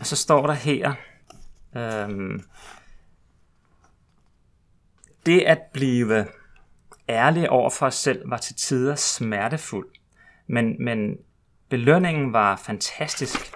og 0.00 0.06
så 0.06 0.16
står 0.16 0.46
der 0.46 0.54
her, 0.54 0.94
um, 2.06 2.42
det 5.26 5.40
at 5.40 5.58
blive 5.72 6.26
ærlig 7.08 7.50
over 7.50 7.70
for 7.70 7.86
os 7.86 7.94
selv 7.94 8.30
var 8.30 8.36
til 8.36 8.54
tider 8.56 8.94
smertefuld, 8.94 9.88
men, 10.46 10.84
men 10.84 11.16
belønningen 11.68 12.32
var 12.32 12.56
fantastisk. 12.56 13.52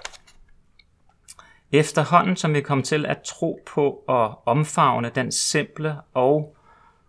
Efterhånden 1.72 2.36
som 2.36 2.54
vi 2.54 2.60
kom 2.60 2.82
til 2.82 3.06
at 3.06 3.22
tro 3.22 3.60
på 3.66 4.04
og 4.08 4.42
omfavne 4.48 5.10
den 5.14 5.32
simple 5.32 5.96
og 6.14 6.56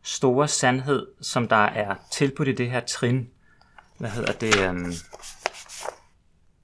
store 0.03 0.48
sandhed, 0.48 1.08
som 1.22 1.48
der 1.48 1.55
er 1.55 1.96
tilbudt 2.12 2.48
i 2.48 2.51
det 2.51 2.72
her 2.72 2.79
trin, 2.79 3.29
hvad 3.98 4.10
hedder 4.10 4.34
det, 4.34 4.70
um, 4.70 4.93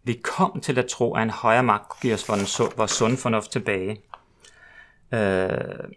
vi 0.04 0.14
kom 0.24 0.62
til 0.62 0.80
at 0.80 0.88
tro, 0.88 1.16
at 1.16 1.24
en 1.24 1.30
højere 1.30 1.64
magt 1.64 1.90
kunne 1.90 2.02
give 2.02 2.14
os 2.14 2.30
vores 2.78 2.92
sunde 2.92 3.18
fornuft 3.18 3.52
tilbage. 3.52 4.02
Uh, 5.12 5.90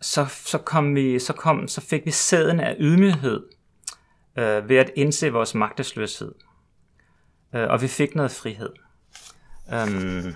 så, 0.00 0.26
så, 0.26 0.58
kom 0.58 0.94
vi, 0.94 1.18
så, 1.18 1.32
kom, 1.32 1.68
så 1.68 1.80
fik 1.80 2.06
vi 2.06 2.10
sæden 2.10 2.60
af 2.60 2.76
ydmyghed 2.78 3.42
uh, 4.36 4.68
ved 4.68 4.76
at 4.76 4.90
indse 4.96 5.32
vores 5.32 5.54
magtesløshed. 5.54 6.34
Uh, 7.52 7.60
og 7.60 7.82
vi 7.82 7.88
fik 7.88 8.14
noget 8.14 8.30
frihed. 8.30 8.72
Um, 9.72 10.34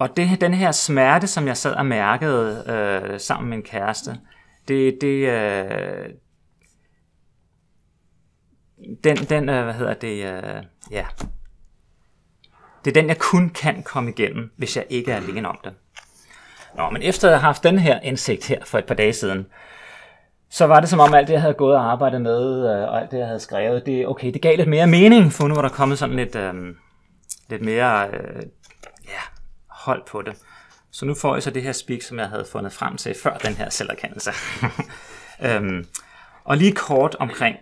og 0.00 0.16
det, 0.16 0.40
den 0.40 0.54
her 0.54 0.72
smerte, 0.72 1.26
som 1.26 1.46
jeg 1.46 1.56
sad 1.56 1.74
og 1.74 1.86
mærkede 1.86 2.64
øh, 2.66 3.20
sammen 3.20 3.48
med 3.48 3.56
min 3.56 3.64
kæreste, 3.64 4.16
det, 4.68 4.98
det, 5.00 5.28
øh, 5.28 6.08
den, 9.04 9.16
den 9.16 9.48
øh, 9.48 9.64
hvad 9.64 9.74
hedder 9.74 9.94
det, 9.94 10.24
øh, 10.24 10.62
ja, 10.90 11.06
det 12.84 12.90
er 12.90 13.00
den, 13.00 13.08
jeg 13.08 13.18
kun 13.18 13.50
kan 13.50 13.82
komme 13.82 14.10
igennem, 14.10 14.52
hvis 14.56 14.76
jeg 14.76 14.86
ikke 14.88 15.12
er 15.12 15.16
alene 15.16 15.48
om 15.48 15.58
det. 15.64 15.72
Nå, 16.76 16.90
men 16.90 17.02
efter 17.02 17.28
at 17.28 17.34
have 17.34 17.40
haft 17.40 17.62
den 17.62 17.78
her 17.78 18.00
indsigt 18.00 18.46
her 18.46 18.64
for 18.64 18.78
et 18.78 18.86
par 18.86 18.94
dage 18.94 19.12
siden, 19.12 19.46
så 20.50 20.66
var 20.66 20.80
det 20.80 20.88
som 20.88 21.00
om 21.00 21.14
alt 21.14 21.28
det, 21.28 21.34
jeg 21.34 21.42
havde 21.42 21.54
gået 21.54 21.76
og 21.76 21.92
arbejdet 21.92 22.22
med, 22.22 22.58
øh, 22.58 22.88
og 22.88 23.00
alt 23.00 23.10
det, 23.10 23.18
jeg 23.18 23.26
havde 23.26 23.40
skrevet, 23.40 23.86
det, 23.86 24.06
okay, 24.06 24.32
det 24.32 24.42
gav 24.42 24.56
lidt 24.56 24.68
mere 24.68 24.86
mening, 24.86 25.32
for 25.32 25.48
nu 25.48 25.54
var 25.54 25.62
der 25.62 25.68
kommet 25.68 25.98
sådan 25.98 26.16
lidt, 26.16 26.36
øh, 26.36 26.54
lidt 27.48 27.62
mere 27.62 28.08
øh, 28.08 28.42
hold 29.84 30.02
på 30.08 30.22
det. 30.22 30.34
Så 30.90 31.06
nu 31.06 31.14
får 31.14 31.34
jeg 31.34 31.42
så 31.42 31.50
det 31.50 31.62
her 31.62 31.72
speak, 31.72 32.02
som 32.02 32.18
jeg 32.18 32.28
havde 32.28 32.46
fundet 32.52 32.72
frem 32.72 32.96
til 32.96 33.14
før 33.22 33.36
den 33.36 33.54
her 33.54 33.70
selverkendelse. 33.70 34.30
øhm, 35.46 35.86
og 36.44 36.56
lige 36.56 36.72
kort 36.72 37.16
omkring 37.18 37.56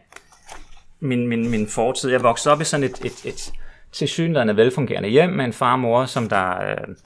min, 1.00 1.26
min, 1.26 1.50
min 1.50 1.68
fortid. 1.68 2.10
Jeg 2.10 2.22
voksede 2.22 2.52
op 2.52 2.60
i 2.60 2.64
sådan 2.64 2.84
et, 2.84 3.04
et, 3.04 3.24
et 3.24 3.52
tilsyneladende 3.92 4.56
velfungerende 4.56 5.08
hjem 5.08 5.30
med 5.30 5.44
en 5.44 5.52
far 5.52 5.72
og 5.72 5.78
mor, 5.78 6.06
som 6.06 6.28
der 6.28 6.70
øh, 6.70 6.96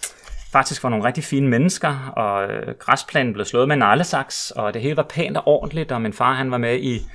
faktisk 0.52 0.82
var 0.82 0.90
nogle 0.90 1.04
rigtig 1.04 1.24
fine 1.24 1.48
mennesker, 1.48 2.12
og 2.16 2.52
øh, 2.52 2.74
græsplanen 2.78 3.32
blev 3.32 3.46
slået 3.46 3.68
med 3.68 3.74
en 3.74 3.78
neglesaks, 3.78 4.50
og 4.50 4.74
det 4.74 4.82
hele 4.82 4.96
var 4.96 5.06
pænt 5.10 5.36
og 5.36 5.46
ordentligt, 5.46 5.92
og 5.92 6.02
min 6.02 6.12
far 6.12 6.34
han 6.34 6.50
var 6.50 6.58
med 6.58 6.78
i 6.78 7.06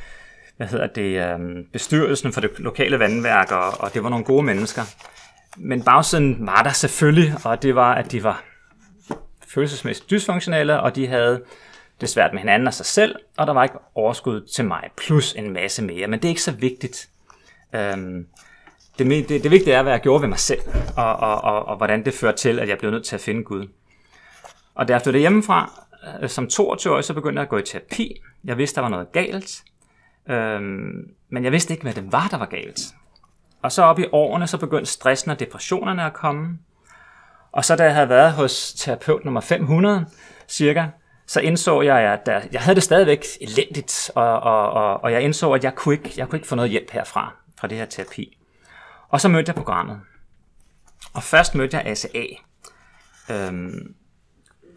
hvad 0.58 0.68
hedder 0.68 0.88
det, 0.88 1.39
øh, 1.39 1.66
bestyrelsen 1.74 2.34
for 2.34 2.42
det 2.42 2.51
lokale 2.58 3.00
vandværk, 3.00 3.51
og, 3.51 3.74
og 3.80 3.94
det 3.94 4.04
var 4.04 4.10
nogle 4.10 4.25
gode 4.25 4.44
mennesker. 4.44 4.82
Men 5.58 5.84
bagsiden 5.84 6.48
var 6.48 6.64
der 6.64 6.72
selvfølgelig, 6.72 7.34
og 7.46 7.62
det 7.62 7.76
var, 7.76 7.94
at 7.94 8.12
de 8.12 8.24
var 8.24 8.44
følelsesmæssigt 9.48 10.10
dysfunktionelle, 10.10 10.80
og 10.80 10.96
de 10.96 11.08
havde 11.08 11.44
det 12.02 12.10
svært 12.10 12.34
med 12.34 12.40
hinanden 12.40 12.68
og 12.68 12.74
sig 12.74 12.86
selv, 12.86 13.16
og 13.38 13.48
der 13.48 13.54
var 13.54 13.64
ikke 13.64 13.78
overskud 13.96 14.42
til 14.42 14.66
mig, 14.66 14.90
plus 14.98 15.34
en 15.34 15.54
masse 15.54 15.84
mere. 15.84 16.08
Men 16.08 16.20
det 16.20 16.26
er 16.26 16.30
ikke 16.30 16.42
så 16.42 16.52
vigtigt. 16.52 17.10
Øhm, 17.76 18.28
det, 19.00 19.30
det, 19.30 19.44
det 19.44 19.52
vigtige 19.52 19.74
er, 19.74 19.84
hvad 19.84 19.92
jeg 19.92 20.02
gjorde 20.02 20.22
ved 20.22 20.30
mig 20.30 20.40
selv, 20.40 20.62
og, 20.98 21.16
og, 21.16 21.42
og, 21.42 21.66
og 21.66 21.78
hvordan 21.78 22.06
det 22.06 22.14
førte 22.14 22.38
til, 22.38 22.60
at 22.60 22.70
jeg 22.70 22.78
blev 22.78 22.92
nødt 22.92 23.06
til 23.06 23.16
at 23.16 23.22
finde 23.22 23.44
Gud. 23.44 23.68
Og 24.76 24.88
da 24.88 24.94
jeg 24.94 25.02
flyttede 25.02 25.22
hjemmefra, 25.22 25.84
øh, 26.22 26.30
som 26.30 26.48
22 26.48 26.96
år, 26.96 27.02
så 27.02 27.14
begyndte 27.14 27.40
jeg 27.40 27.44
at 27.44 27.50
gå 27.50 27.58
i 27.58 27.62
terapi. 27.62 28.22
Jeg 28.44 28.58
vidste, 28.58 28.76
der 28.76 28.82
var 28.82 28.90
noget 28.90 29.12
galt, 29.12 29.64
øhm, 30.30 31.12
men 31.30 31.44
jeg 31.44 31.52
vidste 31.52 31.74
ikke, 31.74 31.84
hvad 31.84 31.94
det 31.94 32.12
var, 32.12 32.28
der 32.32 32.38
var 32.38 32.46
galt. 32.46 32.80
Og 33.62 33.72
så 33.72 33.84
op 33.84 34.00
i 34.00 34.06
årene, 34.12 34.48
så 34.48 34.58
begyndte 34.58 34.92
stressen 34.92 35.32
og 35.32 35.40
depressionerne 35.40 36.04
at 36.04 36.14
komme. 36.14 36.60
Og 37.52 37.66
så 37.66 37.76
da 37.76 37.84
jeg 37.84 37.94
havde 37.94 38.10
været 38.10 38.34
hos 38.34 38.74
terapeut 38.74 39.26
nummer 39.26 39.42
500, 39.42 40.06
cirka, 40.48 40.86
så 41.28 41.40
indså 41.40 41.82
jeg, 41.82 41.98
at 42.00 42.26
der, 42.26 42.42
jeg 42.52 42.62
havde 42.62 42.76
det 42.76 42.84
stadigvæk 42.84 43.26
elendigt, 43.42 44.12
og, 44.16 44.40
og, 44.40 44.72
og, 44.72 45.04
og 45.04 45.12
jeg 45.12 45.22
indså, 45.22 45.52
at 45.52 45.64
jeg 45.64 45.76
kunne, 45.76 45.96
ikke, 45.96 46.14
jeg 46.18 46.30
kunne 46.30 46.38
ikke 46.38 46.48
få 46.48 46.56
noget 46.56 46.72
hjælp 46.72 46.92
herfra, 46.92 47.34
fra 47.60 47.68
det 47.68 47.78
her 47.78 47.86
terapi. 47.86 48.38
Og 49.10 49.22
så 49.22 49.28
mødte 49.28 49.50
jeg 49.50 49.56
programmet. 49.56 50.02
Og 51.14 51.24
først 51.24 51.56
mødte 51.56 51.78
jeg 51.78 51.86
ACA. 51.86 52.26
Øhm, 53.30 53.96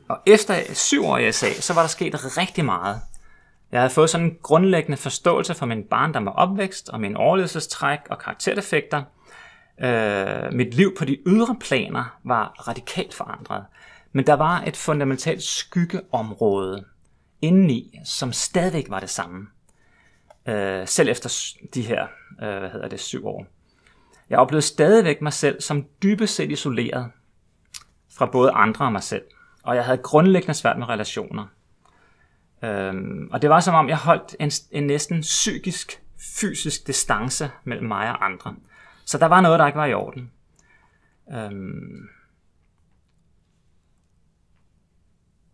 og 0.08 0.18
efter 0.26 0.75
syv 0.75 1.04
år 1.04 1.18
i 1.18 1.26
ACA, 1.26 1.60
så 1.60 1.75
var 1.75 1.80
der 1.80 1.88
sket 1.88 2.37
rigtig 2.38 2.64
meget. 2.64 3.00
Jeg 3.72 3.80
havde 3.80 3.92
fået 3.92 4.10
sådan 4.10 4.26
en 4.26 4.36
grundlæggende 4.42 4.96
forståelse 4.96 5.54
for 5.54 5.66
min 5.66 5.84
barndom 5.84 6.26
og 6.26 6.34
opvækst, 6.34 6.88
og 6.88 7.00
min 7.00 7.16
overlevelsestræk 7.16 7.98
og 8.10 8.18
karakterdefekter. 8.18 9.02
Øh, 9.82 10.52
mit 10.52 10.74
liv 10.74 10.94
på 10.98 11.04
de 11.04 11.18
ydre 11.26 11.56
planer 11.60 12.18
var 12.24 12.68
radikalt 12.68 13.14
forandret. 13.14 13.64
Men 14.12 14.26
der 14.26 14.34
var 14.34 14.62
et 14.66 14.76
fundamentalt 14.76 15.42
skyggeområde 15.42 16.84
indeni, 17.42 17.98
som 18.04 18.32
stadigvæk 18.32 18.86
var 18.90 19.00
det 19.00 19.10
samme. 19.10 19.46
Øh, 20.48 20.88
selv 20.88 21.08
efter 21.08 21.44
de 21.74 21.82
her, 21.82 22.06
øh, 22.42 22.58
hvad 22.58 22.70
hedder 22.70 22.88
det, 22.88 23.00
syv 23.00 23.26
år. 23.26 23.46
Jeg 24.30 24.38
oplevede 24.38 24.66
stadigvæk 24.66 25.22
mig 25.22 25.32
selv 25.32 25.60
som 25.60 25.86
dybest 26.02 26.34
set 26.34 26.50
isoleret 26.50 27.10
fra 28.12 28.26
både 28.26 28.50
andre 28.50 28.84
og 28.84 28.92
mig 28.92 29.02
selv. 29.02 29.22
Og 29.62 29.76
jeg 29.76 29.84
havde 29.84 29.98
grundlæggende 29.98 30.54
svært 30.54 30.78
med 30.78 30.88
relationer. 30.88 31.46
Øhm, 32.62 33.28
og 33.32 33.42
det 33.42 33.50
var 33.50 33.60
som 33.60 33.74
om, 33.74 33.88
jeg 33.88 33.96
holdt 33.96 34.36
en, 34.40 34.50
en 34.70 34.86
næsten 34.86 35.20
psykisk, 35.20 36.02
fysisk 36.40 36.86
distance 36.86 37.50
mellem 37.64 37.86
mig 37.86 38.10
og 38.10 38.24
andre. 38.24 38.56
Så 39.04 39.18
der 39.18 39.26
var 39.26 39.40
noget, 39.40 39.58
der 39.58 39.66
ikke 39.66 39.78
var 39.78 39.86
i 39.86 39.94
orden. 39.94 40.30
Øhm, 41.32 42.08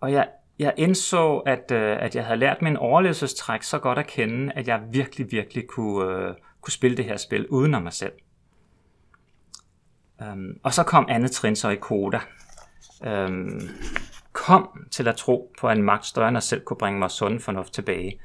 og 0.00 0.12
jeg, 0.12 0.28
jeg 0.58 0.75
indså, 0.76 1.38
at, 1.38 1.70
øh, 1.70 1.96
at 2.00 2.14
jeg 2.14 2.25
havde 2.25 2.38
lært 2.38 2.62
min 2.62 2.76
overlevelsestræk 2.76 3.62
så 3.62 3.78
godt 3.78 3.98
at 3.98 4.06
kende, 4.06 4.52
at 4.52 4.68
jeg 4.68 4.82
virkelig, 4.90 5.30
virkelig 5.30 5.66
kunne, 5.66 6.12
øh, 6.12 6.34
kunne 6.60 6.72
spille 6.72 6.96
det 6.96 7.04
her 7.04 7.16
spil 7.16 7.48
uden 7.48 7.75
om 7.75 7.82
mig 7.82 7.92
selv. 7.92 8.12
Øhm, 10.22 10.60
og 10.62 10.75
så 10.75 10.82
kom 10.82 11.06
andet 11.08 11.30
trin 11.30 11.56
så 11.56 11.68
i 11.68 11.76
koda. 11.76 12.20
Øhm, 13.04 13.60
kom 14.47 14.87
til 14.91 15.09
at 15.09 15.17
tro 15.17 15.53
på, 15.61 15.69
at 15.69 15.76
en 15.76 15.83
magt 15.83 16.07
større 16.07 16.29
end 16.29 16.37
os 16.37 16.45
selv 16.45 16.65
kunne 16.65 16.76
bringe 16.76 16.99
mig 16.99 17.11
sund 17.11 17.41
fornuft 17.41 17.73
tilbage. 17.73 18.21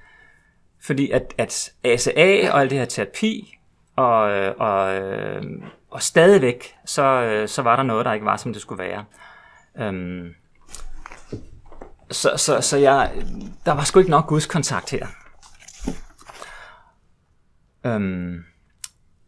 Fordi 0.84 1.12
at, 1.12 1.34
at 1.38 1.72
ACA 1.84 2.52
og 2.52 2.62
alt 2.62 2.70
det 2.70 2.78
her 2.78 2.86
terapi, 2.86 3.54
og, 3.96 4.20
og, 4.60 4.96
øh, 4.96 5.44
og 5.90 6.02
stadigvæk, 6.02 6.76
så, 6.86 7.04
øh, 7.04 7.48
så 7.48 7.62
var 7.62 7.76
der 7.76 7.84
noget, 7.84 8.06
der 8.06 8.14
ikke 8.14 8.26
var, 8.26 8.38
som 8.38 8.54
det 8.54 8.62
skulle 8.62 8.84
være. 8.84 9.06
Øhm, 9.80 10.34
så, 12.12 12.34
så, 12.38 12.62
så 12.62 12.78
jeg, 12.78 13.12
der 13.66 13.72
var 13.72 13.84
sgu 13.84 14.00
ikke 14.00 14.12
nok 14.12 14.28
Guds 14.28 14.46
kontakt 14.46 14.92
her. 14.92 15.08
Øhm, 17.86 18.44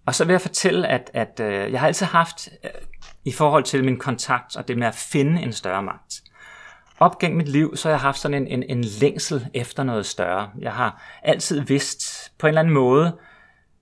og 0.05 0.15
så 0.15 0.25
vil 0.25 0.33
jeg 0.33 0.41
fortælle, 0.41 0.87
at, 0.87 1.11
at 1.13 1.39
øh, 1.39 1.71
jeg 1.71 1.79
har 1.79 1.87
altid 1.87 2.05
haft, 2.05 2.49
øh, 2.63 2.69
i 3.25 3.31
forhold 3.31 3.63
til 3.63 3.83
min 3.83 3.99
kontakt 3.99 4.55
og 4.55 4.67
det 4.67 4.77
med 4.77 4.87
at 4.87 4.95
finde 4.95 5.41
en 5.41 5.53
større 5.53 5.83
magt, 5.83 6.23
op 7.05 7.19
gennem 7.19 7.37
mit 7.37 7.49
liv, 7.49 7.75
så 7.75 7.87
har 7.87 7.93
jeg 7.93 8.01
haft 8.01 8.19
sådan 8.19 8.43
en, 8.43 8.47
en, 8.47 8.63
en 8.77 8.83
længsel 8.83 9.47
efter 9.53 9.83
noget 9.83 10.05
større. 10.05 10.49
Jeg 10.59 10.71
har 10.71 11.19
altid 11.23 11.61
vidst, 11.61 12.31
på 12.39 12.47
en 12.47 12.49
eller 12.49 12.61
anden 12.61 12.73
måde, 12.73 13.17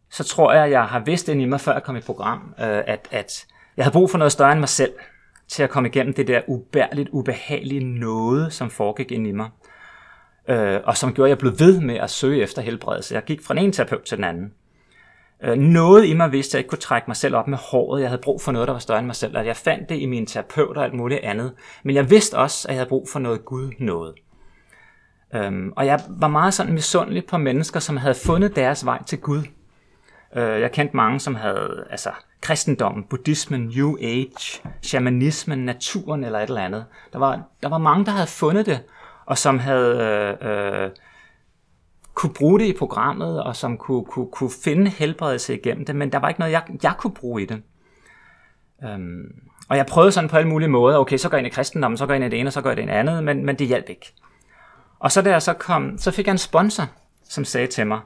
så 0.09 0.23
tror 0.23 0.53
jeg, 0.53 0.71
jeg 0.71 0.83
har 0.85 0.99
vidst 0.99 1.29
ind 1.29 1.41
i 1.41 1.45
mig, 1.45 1.61
før 1.61 1.73
jeg 1.73 1.83
kom 1.83 1.95
i 1.95 2.01
program, 2.01 2.53
øh, 2.59 2.65
at, 2.87 3.07
at 3.11 3.45
jeg 3.77 3.85
havde 3.85 3.93
brug 3.93 4.11
for 4.11 4.17
noget 4.17 4.31
større 4.31 4.51
end 4.51 4.59
mig 4.59 4.69
selv, 4.69 4.93
til 5.47 5.63
at 5.63 5.69
komme 5.69 5.89
igennem 5.89 6.13
det 6.13 6.27
der 6.27 6.41
ubærligt, 6.47 7.09
ubehagelige 7.09 7.83
noget, 7.83 8.53
som 8.53 8.69
foregik 8.69 9.11
ind 9.11 9.27
i 9.27 9.31
mig. 9.31 9.49
Øh, 10.49 10.79
og 10.83 10.97
som 10.97 11.13
gjorde, 11.13 11.27
at 11.27 11.29
jeg 11.29 11.37
blev 11.37 11.59
ved 11.59 11.81
med 11.81 11.95
at 11.95 12.09
søge 12.09 12.43
efter 12.43 12.61
helbredelse. 12.61 13.15
Jeg 13.15 13.23
gik 13.23 13.45
fra 13.45 13.53
den 13.53 13.63
ene 13.63 13.73
terapeut 13.73 14.01
til 14.01 14.17
den 14.17 14.23
anden. 14.23 14.53
Øh, 15.43 15.57
noget 15.57 16.05
i 16.05 16.13
mig 16.13 16.31
vidste, 16.31 16.49
at 16.49 16.53
jeg 16.53 16.59
ikke 16.59 16.69
kunne 16.69 16.79
trække 16.79 17.05
mig 17.07 17.15
selv 17.15 17.35
op 17.35 17.47
med 17.47 17.57
håret. 17.57 18.01
Jeg 18.01 18.09
havde 18.09 18.21
brug 18.21 18.41
for 18.41 18.51
noget, 18.51 18.67
der 18.67 18.73
var 18.73 18.79
større 18.79 18.99
end 18.99 19.05
mig 19.05 19.15
selv. 19.15 19.37
At 19.37 19.45
jeg 19.45 19.55
fandt 19.55 19.89
det 19.89 19.99
i 19.99 20.05
min 20.05 20.25
terapeut 20.25 20.77
og 20.77 20.83
alt 20.83 20.93
muligt 20.93 21.19
andet. 21.23 21.53
Men 21.83 21.95
jeg 21.95 22.09
vidste 22.09 22.37
også, 22.37 22.67
at 22.67 22.73
jeg 22.73 22.79
havde 22.79 22.89
brug 22.89 23.07
for 23.11 23.19
noget 23.19 23.45
Gud 23.45 23.71
noget. 23.79 24.13
Øhm, 25.35 25.73
og 25.75 25.85
jeg 25.85 25.99
var 26.09 26.27
meget 26.27 26.53
sådan 26.53 26.73
misundelig 26.73 27.25
på 27.25 27.37
mennesker, 27.37 27.79
som 27.79 27.97
havde 27.97 28.15
fundet 28.25 28.55
deres 28.55 28.85
vej 28.85 29.03
til 29.03 29.19
Gud. 29.19 29.43
Øh, 30.35 30.61
jeg 30.61 30.71
kendte 30.71 30.95
mange, 30.95 31.19
som 31.19 31.35
havde 31.35 31.85
altså, 31.89 32.09
kristendommen, 32.41 33.03
buddhismen, 33.03 33.71
New 33.75 33.97
Age, 34.01 34.61
shamanismen, 34.81 35.59
naturen 35.59 36.23
eller 36.23 36.39
et 36.39 36.47
eller 36.47 36.61
andet. 36.61 36.85
Der 37.13 37.19
var, 37.19 37.41
der 37.63 37.69
var 37.69 37.77
mange, 37.77 38.05
der 38.05 38.11
havde 38.11 38.27
fundet 38.27 38.65
det, 38.65 38.79
og 39.25 39.37
som 39.37 39.59
havde 39.59 39.97
øh, 40.41 40.83
øh, 40.83 40.89
kunne 42.21 42.33
bruge 42.33 42.59
det 42.59 42.65
i 42.65 42.73
programmet, 42.73 43.43
og 43.43 43.55
som 43.55 43.77
kunne, 43.77 44.05
kunne, 44.05 44.27
kunne 44.31 44.51
finde 44.63 44.91
helbredelse 44.91 45.57
igennem 45.57 45.85
det, 45.85 45.95
men 45.95 46.11
der 46.11 46.19
var 46.19 46.27
ikke 46.27 46.39
noget, 46.39 46.51
jeg, 46.51 46.63
jeg 46.83 46.93
kunne 46.97 47.13
bruge 47.13 47.41
i 47.41 47.45
det. 47.45 47.61
Øhm, 48.83 49.35
og 49.69 49.77
jeg 49.77 49.85
prøvede 49.85 50.11
sådan 50.11 50.29
på 50.29 50.37
alle 50.37 50.49
mulige 50.49 50.69
måder, 50.69 50.97
okay, 50.97 51.17
så 51.17 51.29
går 51.29 51.37
jeg 51.37 51.45
ind 51.45 51.53
i 51.53 51.55
kristendommen, 51.55 51.97
så 51.97 52.05
går 52.05 52.13
jeg 52.13 52.23
ind 52.23 52.25
i 52.25 52.35
det 52.35 52.39
ene, 52.39 52.49
og 52.49 52.53
så 52.53 52.61
går 52.61 52.69
jeg 52.69 52.79
ind 52.79 52.89
i 52.89 52.93
det 52.93 52.99
andet, 52.99 53.23
men, 53.23 53.45
men 53.45 53.55
det 53.55 53.67
hjalp 53.67 53.89
ikke. 53.89 54.13
Og 54.99 55.11
så 55.11 55.21
der 55.21 55.39
så 55.39 55.53
kom, 55.53 55.97
så 55.97 56.11
fik 56.11 56.25
jeg 56.25 56.31
en 56.31 56.37
sponsor, 56.37 56.83
som 57.23 57.45
sagde 57.45 57.67
til 57.67 57.87
mig 57.87 57.99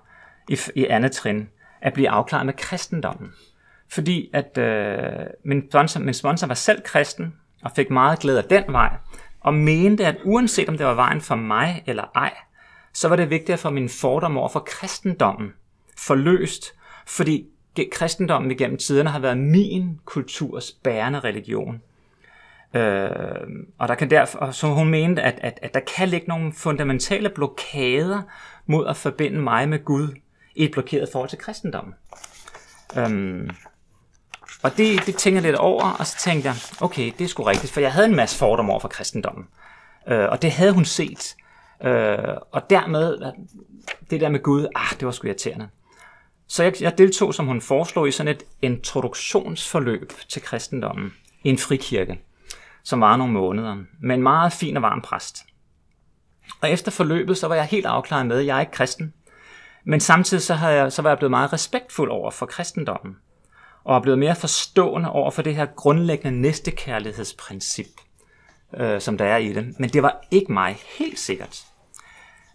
i, 0.49 0.57
i 0.75 0.85
andet 0.85 1.11
trin, 1.11 1.49
at 1.81 1.93
blive 1.93 2.09
afklaret 2.09 2.45
med 2.45 2.53
kristendommen. 2.53 3.31
Fordi 3.89 4.29
at 4.33 4.57
øh, 4.57 5.25
min, 5.45 5.63
sponsor, 5.71 5.99
min 5.99 6.13
sponsor 6.13 6.47
var 6.47 6.53
selv 6.53 6.81
kristen, 6.81 7.33
og 7.63 7.71
fik 7.75 7.89
meget 7.89 8.19
glæde 8.19 8.37
af 8.37 8.43
den 8.43 8.63
vej, 8.67 8.93
og 9.41 9.53
mente, 9.53 10.05
at 10.05 10.17
uanset 10.23 10.69
om 10.69 10.77
det 10.77 10.85
var 10.85 10.93
vejen 10.93 11.21
for 11.21 11.35
mig 11.35 11.83
eller 11.85 12.03
ej, 12.15 12.33
så 12.95 13.07
var 13.07 13.15
det 13.15 13.29
vigtigt 13.29 13.53
at 13.53 13.59
få 13.59 13.69
min 13.69 13.89
fordom 13.89 14.37
over 14.37 14.49
for 14.49 14.59
kristendommen 14.59 15.53
forløst, 15.97 16.73
fordi 17.07 17.45
kristendommen 17.91 18.51
igennem 18.51 18.77
tiderne 18.77 19.09
har 19.09 19.19
været 19.19 19.37
min 19.37 19.99
kulturs 20.05 20.71
bærende 20.71 21.19
religion. 21.19 21.81
Øh, 22.73 23.09
og 23.79 23.87
der 23.87 23.95
kan 23.95 24.09
derfor, 24.09 24.51
så 24.51 24.67
hun 24.67 24.89
mente, 24.89 25.21
at, 25.21 25.39
at, 25.41 25.59
at 25.61 25.73
der 25.73 25.79
kan 25.79 26.09
ligge 26.09 26.27
nogle 26.27 26.53
fundamentale 26.53 27.29
blokader 27.29 28.21
mod 28.65 28.87
at 28.87 28.97
forbinde 28.97 29.41
mig 29.41 29.69
med 29.69 29.85
Gud 29.85 30.07
i 30.55 30.63
et 30.63 30.71
blokeret 30.71 31.09
forhold 31.11 31.29
til 31.29 31.39
kristendommen. 31.39 31.93
Øhm, 32.97 33.49
og 34.63 34.77
det, 34.77 35.05
det 35.05 35.15
tænker 35.15 35.37
jeg 35.37 35.43
lidt 35.43 35.55
over, 35.55 35.83
og 35.99 36.07
så 36.07 36.17
tænkte 36.19 36.49
jeg, 36.49 36.55
okay, 36.81 37.11
det 37.17 37.23
er 37.23 37.27
sgu 37.27 37.43
rigtigt, 37.43 37.73
for 37.73 37.81
jeg 37.81 37.93
havde 37.93 38.07
en 38.07 38.15
masse 38.15 38.37
fordomme 38.37 38.71
over 38.71 38.79
for 38.79 38.87
kristendommen. 38.87 39.47
Øh, 40.07 40.29
og 40.29 40.41
det 40.41 40.51
havde 40.51 40.71
hun 40.71 40.85
set. 40.85 41.35
Øh, 41.85 42.37
og 42.51 42.69
dermed, 42.69 43.17
det 44.09 44.21
der 44.21 44.29
med 44.29 44.43
Gud, 44.43 44.67
ah, 44.75 44.99
det 44.99 45.05
var 45.05 45.11
sgu 45.11 45.27
irriterende. 45.27 45.69
Så 46.47 46.63
jeg, 46.63 46.73
jeg 46.81 46.97
deltog, 46.97 47.33
som 47.33 47.45
hun 47.45 47.61
foreslog, 47.61 48.07
i 48.07 48.11
sådan 48.11 48.35
et 48.35 48.43
introduktionsforløb 48.61 50.13
til 50.29 50.41
kristendommen 50.41 51.13
i 51.43 51.49
en 51.49 51.57
frikirke, 51.57 52.21
som 52.83 53.01
var 53.01 53.17
nogle 53.17 53.33
måneder, 53.33 53.75
med 54.01 54.15
en 54.15 54.23
meget 54.23 54.53
fin 54.53 54.77
og 54.77 54.83
varm 54.83 55.01
præst. 55.01 55.37
Og 56.61 56.69
efter 56.69 56.91
forløbet, 56.91 57.37
så 57.37 57.47
var 57.47 57.55
jeg 57.55 57.65
helt 57.65 57.85
afklaret 57.85 58.25
med, 58.25 58.39
at 58.39 58.45
jeg 58.45 58.57
er 58.57 58.61
ikke 58.61 58.71
kristen. 58.71 59.13
Men 59.83 59.99
samtidig 59.99 60.43
så, 60.43 60.53
havde 60.53 60.73
jeg, 60.73 60.91
så 60.91 61.01
var 61.01 61.09
jeg 61.09 61.17
blevet 61.17 61.31
meget 61.31 61.53
respektfuld 61.53 62.11
over 62.11 62.31
for 62.31 62.45
kristendommen 62.45 63.15
og 63.83 63.95
er 63.95 64.01
blevet 64.01 64.19
mere 64.19 64.35
forstående 64.35 65.11
over 65.11 65.31
for 65.31 65.41
det 65.41 65.55
her 65.55 65.65
grundlæggende 65.65 66.41
næstekærlighedsprincip, 66.41 67.85
øh, 68.77 69.01
som 69.01 69.17
der 69.17 69.25
er 69.25 69.37
i 69.37 69.53
det. 69.53 69.79
Men 69.79 69.89
det 69.89 70.03
var 70.03 70.25
ikke 70.31 70.53
mig, 70.53 70.77
helt 70.99 71.19
sikkert. 71.19 71.65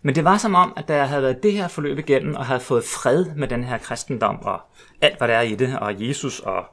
Men 0.03 0.15
det 0.15 0.25
var 0.25 0.37
som 0.37 0.55
om, 0.55 0.73
at 0.77 0.89
da 0.89 0.97
jeg 0.97 1.09
havde 1.09 1.23
været 1.23 1.43
det 1.43 1.53
her 1.53 1.69
forløb 1.69 1.99
igennem, 1.99 2.35
og 2.35 2.47
havde 2.47 2.61
fået 2.61 2.85
fred 2.85 3.25
med 3.37 3.49
den 3.49 3.65
her 3.65 3.79
kristendom, 3.79 4.43
og 4.43 4.61
alt 5.01 5.19
hvad 5.19 5.29
der 5.29 5.35
er 5.35 5.43
i 5.43 5.55
det, 5.55 5.79
og 5.79 6.09
Jesus 6.09 6.41
og 6.41 6.65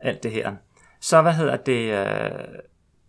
alt 0.00 0.22
det 0.22 0.30
her, 0.30 0.52
så 1.00 1.22
hvad 1.22 1.32
hedder 1.32 1.56
det, 1.56 1.92
øh, 1.92 2.30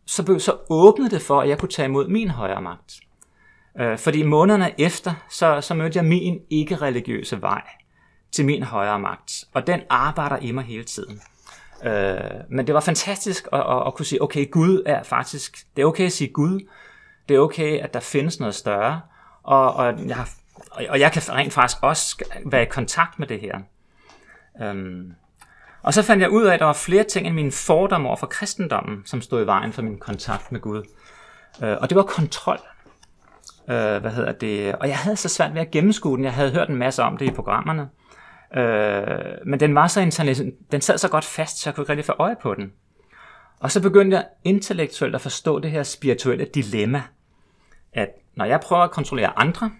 så, 0.05 0.23
blev, 0.25 0.39
så 0.39 0.57
åbnede 0.69 1.09
det 1.09 1.21
for, 1.21 1.41
at 1.41 1.49
jeg 1.49 1.57
kunne 1.57 1.69
tage 1.69 1.85
imod 1.85 2.07
min 2.07 2.29
højere 2.29 2.61
magt. 2.61 2.93
Øh, 3.79 3.97
fordi 3.97 4.23
månederne 4.23 4.81
efter, 4.81 5.13
så, 5.29 5.61
så 5.61 5.73
mødte 5.73 5.97
jeg 5.97 6.05
min 6.05 6.39
ikke-religiøse 6.49 7.41
vej 7.41 7.61
til 8.31 8.45
min 8.45 8.63
højere 8.63 8.99
magt. 8.99 9.31
Og 9.53 9.67
den 9.67 9.81
arbejder 9.89 10.37
i 10.37 10.51
mig 10.51 10.63
hele 10.63 10.83
tiden. 10.83 11.21
Øh, 11.83 12.19
men 12.49 12.67
det 12.67 12.75
var 12.75 12.81
fantastisk 12.81 13.47
at, 13.53 13.59
at, 13.59 13.87
at 13.87 13.93
kunne 13.93 14.05
sige, 14.05 14.21
okay, 14.21 14.51
Gud 14.51 14.83
er 14.85 15.03
faktisk, 15.03 15.57
det 15.75 15.81
er 15.81 15.85
okay 15.85 16.05
at 16.05 16.11
sige 16.11 16.29
Gud, 16.33 16.59
det 17.29 17.35
er 17.35 17.39
okay, 17.39 17.79
at 17.79 17.93
der 17.93 17.99
findes 17.99 18.39
noget 18.39 18.55
større, 18.55 19.01
og, 19.43 19.73
og, 19.73 20.07
jeg, 20.07 20.15
har, 20.15 20.29
og 20.89 20.99
jeg 20.99 21.11
kan 21.11 21.21
rent 21.29 21.53
faktisk 21.53 21.83
også 21.83 22.25
være 22.45 22.63
i 22.63 22.65
kontakt 22.65 23.19
med 23.19 23.27
det 23.27 23.39
her. 23.39 23.59
Øhm, 24.61 25.13
og 25.83 25.93
så 25.93 26.01
fandt 26.01 26.21
jeg 26.21 26.29
ud 26.29 26.43
af, 26.43 26.53
at 26.53 26.59
der 26.59 26.65
var 26.65 26.73
flere 26.73 27.03
ting 27.03 27.27
end 27.27 27.35
mine 27.35 27.51
fordomme 27.51 28.07
over 28.07 28.17
for 28.17 28.27
kristendommen, 28.27 29.01
som 29.05 29.21
stod 29.21 29.43
i 29.43 29.45
vejen 29.45 29.73
for 29.73 29.81
min 29.81 29.97
kontakt 29.97 30.51
med 30.51 30.59
Gud. 30.59 30.83
Øh, 31.63 31.77
og 31.81 31.89
det 31.89 31.95
var 31.95 32.03
kontrol. 32.03 32.59
Øh, 33.69 34.01
hvad 34.01 34.11
hedder 34.11 34.31
det? 34.31 34.75
Og 34.75 34.87
jeg 34.87 34.97
havde 34.97 35.15
så 35.15 35.29
svært 35.29 35.53
ved 35.53 35.61
at 35.61 35.71
gennemskue 35.71 36.17
den. 36.17 36.25
Jeg 36.25 36.33
havde 36.33 36.51
hørt 36.51 36.69
en 36.69 36.75
masse 36.75 37.03
om 37.03 37.17
det 37.17 37.25
i 37.25 37.31
programmerne. 37.31 37.89
Øh, 38.57 39.35
men 39.45 39.59
den 39.59 39.75
var 39.75 39.87
så 39.87 40.01
internet, 40.01 40.53
den 40.71 40.81
sad 40.81 40.97
så 40.97 41.09
godt 41.09 41.25
fast, 41.25 41.57
så 41.57 41.69
jeg 41.69 41.75
kunne 41.75 41.83
ikke 41.83 41.91
rigtig 41.91 42.05
få 42.05 42.15
øje 42.19 42.35
på 42.41 42.55
den. 42.55 42.71
Og 43.59 43.71
så 43.71 43.81
begyndte 43.81 44.17
jeg 44.17 44.25
intellektuelt 44.43 45.15
at 45.15 45.21
forstå 45.21 45.59
det 45.59 45.71
her 45.71 45.83
spirituelle 45.83 46.45
dilemma, 46.45 47.03
at 47.93 48.09
når 48.35 48.45
jeg 48.45 48.59
prøver 48.59 48.81
at 48.81 48.91
kontrollere 48.91 49.39
andre, 49.39 49.71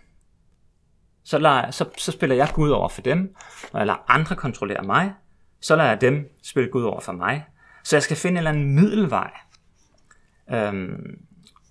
så, 1.24 1.38
lader, 1.38 1.72
så, 1.72 1.86
så 1.98 2.12
spiller 2.12 2.36
jeg 2.36 2.50
Gud 2.54 2.70
over 2.70 2.90
for 2.90 3.02
dem. 3.02 3.36
Når 3.74 3.80
jeg 3.80 3.88
lader 3.88 4.12
andre 4.12 4.36
kontrollere 4.36 4.84
mig, 4.84 5.14
så 5.62 5.76
lader 5.76 5.90
jeg 5.90 6.02
dem 6.02 6.30
spille 6.44 6.70
Gud 6.70 6.84
over 6.84 7.00
for 7.02 7.12
mig. 7.12 7.46
Så 7.84 7.96
jeg 7.96 8.04
skal 8.04 8.18
finde 8.18 8.34
en 8.34 8.38
eller 8.38 8.52
anden 8.52 8.76
middelvej. 8.76 9.32
Øhm, 10.52 11.20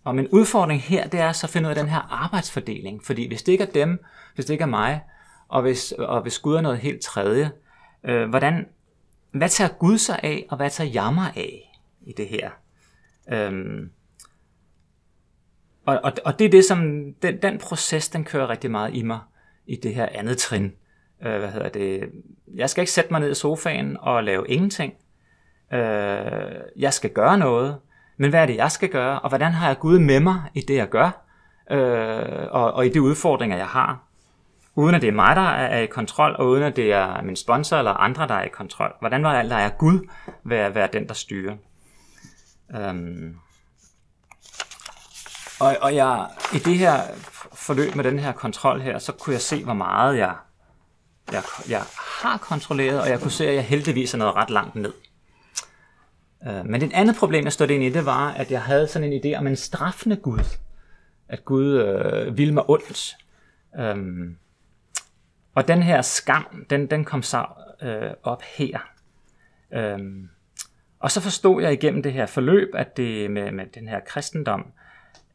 og 0.04 0.14
min 0.14 0.28
udfordring 0.28 0.82
her, 0.82 1.08
det 1.08 1.20
er 1.20 1.32
så 1.32 1.46
at 1.46 1.50
finde 1.50 1.66
ud 1.66 1.70
af 1.70 1.76
den 1.76 1.88
her 1.88 2.22
arbejdsfordeling. 2.24 3.04
Fordi 3.04 3.28
hvis 3.28 3.42
det 3.42 3.52
ikke 3.52 3.64
er 3.64 3.70
dem, 3.70 4.04
hvis 4.34 4.44
det 4.44 4.54
ikke 4.54 4.62
er 4.62 4.66
mig, 4.66 5.02
og 5.48 5.62
hvis, 5.62 5.92
og 5.92 6.22
hvis 6.22 6.38
Gud 6.38 6.54
er 6.54 6.60
noget 6.60 6.78
helt 6.78 7.02
tredje, 7.02 7.50
øh, 8.04 8.28
hvordan, 8.28 8.66
hvad 9.32 9.48
tager 9.48 9.70
Gud 9.70 9.98
sig 9.98 10.20
af, 10.22 10.46
og 10.50 10.56
hvad 10.56 10.70
tager 10.70 10.90
jeg 10.90 11.14
mig 11.14 11.32
af 11.36 11.78
i 12.00 12.12
det 12.16 12.28
her? 12.28 12.50
Øhm, 13.32 13.90
og, 15.86 16.00
og, 16.02 16.12
og 16.24 16.38
det 16.38 16.44
er 16.44 16.50
det, 16.50 16.64
som 16.64 17.12
den, 17.22 17.42
den 17.42 17.58
proces, 17.58 18.08
den 18.08 18.24
kører 18.24 18.48
rigtig 18.48 18.70
meget 18.70 18.94
i 18.94 19.02
mig 19.02 19.20
i 19.66 19.76
det 19.76 19.94
her 19.94 20.08
andet 20.14 20.38
trin. 20.38 20.72
Øh, 21.22 21.38
hvad 21.38 21.48
hedder 21.48 21.68
det? 21.68 22.10
Jeg 22.54 22.70
skal 22.70 22.82
ikke 22.82 22.92
sætte 22.92 23.10
mig 23.10 23.20
ned 23.20 23.30
i 23.30 23.34
sofaen 23.34 23.96
og 24.00 24.24
lave 24.24 24.48
ingenting. 24.48 24.94
Øh, 25.72 25.80
jeg 26.76 26.92
skal 26.92 27.10
gøre 27.10 27.38
noget, 27.38 27.76
men 28.16 28.30
hvad 28.30 28.42
er 28.42 28.46
det, 28.46 28.56
jeg 28.56 28.70
skal 28.70 28.88
gøre, 28.88 29.20
og 29.20 29.28
hvordan 29.28 29.52
har 29.52 29.66
jeg 29.66 29.78
Gud 29.78 29.98
med 29.98 30.20
mig 30.20 30.42
i 30.54 30.60
det, 30.60 30.76
jeg 30.76 30.88
gør, 30.88 31.24
øh, 31.70 32.48
og, 32.50 32.72
og 32.72 32.86
i 32.86 32.88
de 32.88 33.02
udfordringer, 33.02 33.56
jeg 33.56 33.66
har 33.66 34.12
uden 34.74 34.94
at 34.94 35.02
det 35.02 35.08
er 35.08 35.12
mig, 35.12 35.36
der 35.36 35.42
er 35.42 35.78
i 35.78 35.86
kontrol, 35.86 36.36
og 36.38 36.48
uden 36.48 36.62
at 36.62 36.76
det 36.76 36.92
er 36.92 37.22
min 37.22 37.36
sponsor 37.36 37.76
eller 37.76 37.90
andre, 37.90 38.28
der 38.28 38.34
er 38.34 38.44
i 38.44 38.48
kontrol. 38.48 38.94
Hvordan 39.00 39.22
var 39.22 39.42
der 39.42 39.56
er 39.56 39.68
Gud 39.68 40.08
være, 40.44 40.74
være 40.74 40.88
den, 40.92 41.08
der 41.08 41.14
styrer? 41.14 41.56
Um, 42.90 43.36
og, 45.62 45.76
og 45.80 45.94
jeg, 45.94 46.26
i 46.54 46.58
det 46.58 46.78
her 46.78 47.02
forløb 47.52 47.94
med 47.94 48.04
den 48.04 48.18
her 48.18 48.32
kontrol 48.32 48.80
her, 48.80 48.98
så 48.98 49.12
kunne 49.12 49.32
jeg 49.32 49.40
se, 49.40 49.64
hvor 49.64 49.74
meget 49.74 50.18
jeg, 50.18 50.34
jeg, 51.32 51.42
jeg 51.68 51.82
har 52.22 52.38
kontrolleret, 52.38 53.00
og 53.00 53.08
jeg 53.08 53.20
kunne 53.20 53.30
se, 53.30 53.48
at 53.48 53.54
jeg 53.54 53.64
heldigvis 53.64 54.14
er 54.14 54.18
noget 54.18 54.34
ret 54.34 54.50
langt 54.50 54.74
ned. 54.74 54.92
Øh, 56.46 56.66
men 56.66 56.80
det 56.80 56.92
andet 56.92 57.16
problem, 57.16 57.44
jeg 57.44 57.52
stod 57.52 57.70
ind 57.70 57.84
i, 57.84 57.90
det 57.90 58.06
var, 58.06 58.32
at 58.32 58.50
jeg 58.50 58.62
havde 58.62 58.88
sådan 58.88 59.12
en 59.12 59.20
idé 59.24 59.38
om 59.38 59.46
en 59.46 59.56
straffende 59.56 60.16
Gud. 60.16 60.58
At 61.28 61.44
Gud 61.44 61.72
øh, 61.72 62.38
ville 62.38 62.54
mig 62.54 62.70
ondt. 62.70 63.16
Øhm, 63.78 64.36
og 65.54 65.68
den 65.68 65.82
her 65.82 66.02
skam, 66.02 66.66
den, 66.70 66.86
den 66.86 67.04
kom 67.04 67.22
så 67.22 67.46
øh, 67.82 68.10
op 68.22 68.42
her. 68.42 68.78
Øhm, 69.72 70.28
og 71.00 71.10
så 71.10 71.20
forstod 71.20 71.62
jeg 71.62 71.72
igennem 71.72 72.02
det 72.02 72.12
her 72.12 72.26
forløb, 72.26 72.68
at 72.74 72.96
det 72.96 73.30
med, 73.30 73.52
med 73.52 73.66
den 73.74 73.88
her 73.88 74.00
kristendom, 74.00 74.72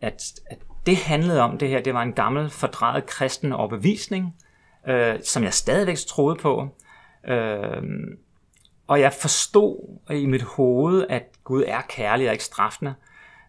at, 0.02 0.24
at 0.50 0.58
det 0.86 0.98
handlede 0.98 1.42
om 1.42 1.58
det 1.58 1.70
her, 1.70 1.82
det 1.82 1.94
var 1.94 2.02
en 2.02 2.14
gammel 2.14 2.50
fordrejet 2.50 3.06
kristen 3.06 3.54
overbevisning, 3.54 4.36
øh, 4.88 5.20
som 5.24 5.44
jeg 5.44 5.54
stadigvæk 5.54 5.98
troede 6.08 6.36
på. 6.36 6.68
Øh, 7.28 7.84
og 8.88 9.00
jeg 9.00 9.14
forstod 9.14 9.98
i 10.12 10.26
mit 10.26 10.42
hoved, 10.42 11.06
at 11.10 11.24
Gud 11.44 11.64
er 11.68 11.82
kærlig 11.90 12.28
og 12.28 12.34
ikke 12.34 12.44
straffende. 12.44 12.94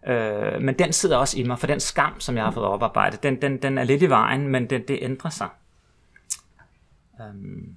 Øh, 0.07 0.61
men 0.61 0.79
den 0.79 0.93
sidder 0.93 1.17
også 1.17 1.39
i 1.39 1.43
mig, 1.43 1.59
for 1.59 1.67
den 1.67 1.79
skam, 1.79 2.19
som 2.19 2.37
jeg 2.37 2.43
har 2.43 2.51
fået 2.51 2.65
oparbejdet, 2.65 3.23
den, 3.23 3.41
den, 3.41 3.61
den 3.61 3.77
er 3.77 3.83
lidt 3.83 4.01
i 4.01 4.09
vejen, 4.09 4.47
men 4.47 4.69
det, 4.69 4.87
det 4.87 4.99
ændrer 5.01 5.29
sig. 5.31 5.47
Um, 7.19 7.75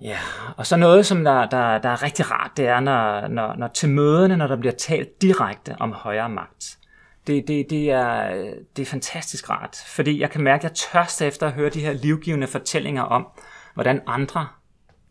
ja, 0.00 0.18
og 0.56 0.66
så 0.66 0.76
noget, 0.76 1.06
som 1.06 1.24
der, 1.24 1.46
der, 1.46 1.78
der 1.78 1.88
er 1.88 2.02
rigtig 2.02 2.30
rart, 2.30 2.50
det 2.56 2.66
er, 2.66 2.80
når, 2.80 3.28
når, 3.28 3.54
når 3.56 3.68
til 3.68 3.88
møderne, 3.88 4.36
når 4.36 4.46
der 4.46 4.56
bliver 4.56 4.74
talt 4.74 5.22
direkte 5.22 5.76
om 5.80 5.92
højere 5.92 6.28
magt. 6.28 6.78
Det, 7.26 7.48
det, 7.48 7.66
det, 7.70 7.90
er, 7.90 8.34
det 8.76 8.82
er 8.82 8.86
fantastisk 8.86 9.50
rart, 9.50 9.76
fordi 9.86 10.20
jeg 10.20 10.30
kan 10.30 10.42
mærke, 10.42 10.60
at 10.60 10.64
jeg 10.64 10.74
tørster 10.74 11.26
efter 11.26 11.46
at 11.46 11.52
høre 11.52 11.70
de 11.70 11.80
her 11.80 11.92
livgivende 11.92 12.46
fortællinger 12.46 13.02
om, 13.02 13.26
hvordan 13.74 14.02
andre 14.06 14.48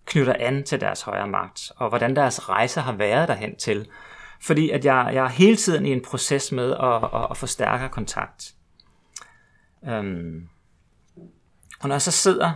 knytter 0.05 0.35
an 0.39 0.63
til 0.63 0.81
deres 0.81 1.01
højere 1.01 1.27
magt, 1.27 1.71
og 1.75 1.89
hvordan 1.89 2.15
deres 2.15 2.49
rejse 2.49 2.81
har 2.81 2.91
været 2.91 3.27
derhen 3.27 3.55
til. 3.55 3.87
Fordi 4.41 4.69
at 4.69 4.85
jeg, 4.85 5.11
jeg 5.13 5.25
er 5.25 5.29
hele 5.29 5.55
tiden 5.55 5.85
i 5.85 5.91
en 5.91 6.01
proces 6.01 6.51
med 6.51 6.71
at, 6.71 7.19
at, 7.21 7.27
at 7.31 7.37
forstærke 7.37 7.89
kontakt. 7.89 8.53
Øhm. 9.87 10.49
og 11.79 11.87
når 11.87 11.95
jeg 11.95 12.01
så 12.01 12.11
sidder, 12.11 12.51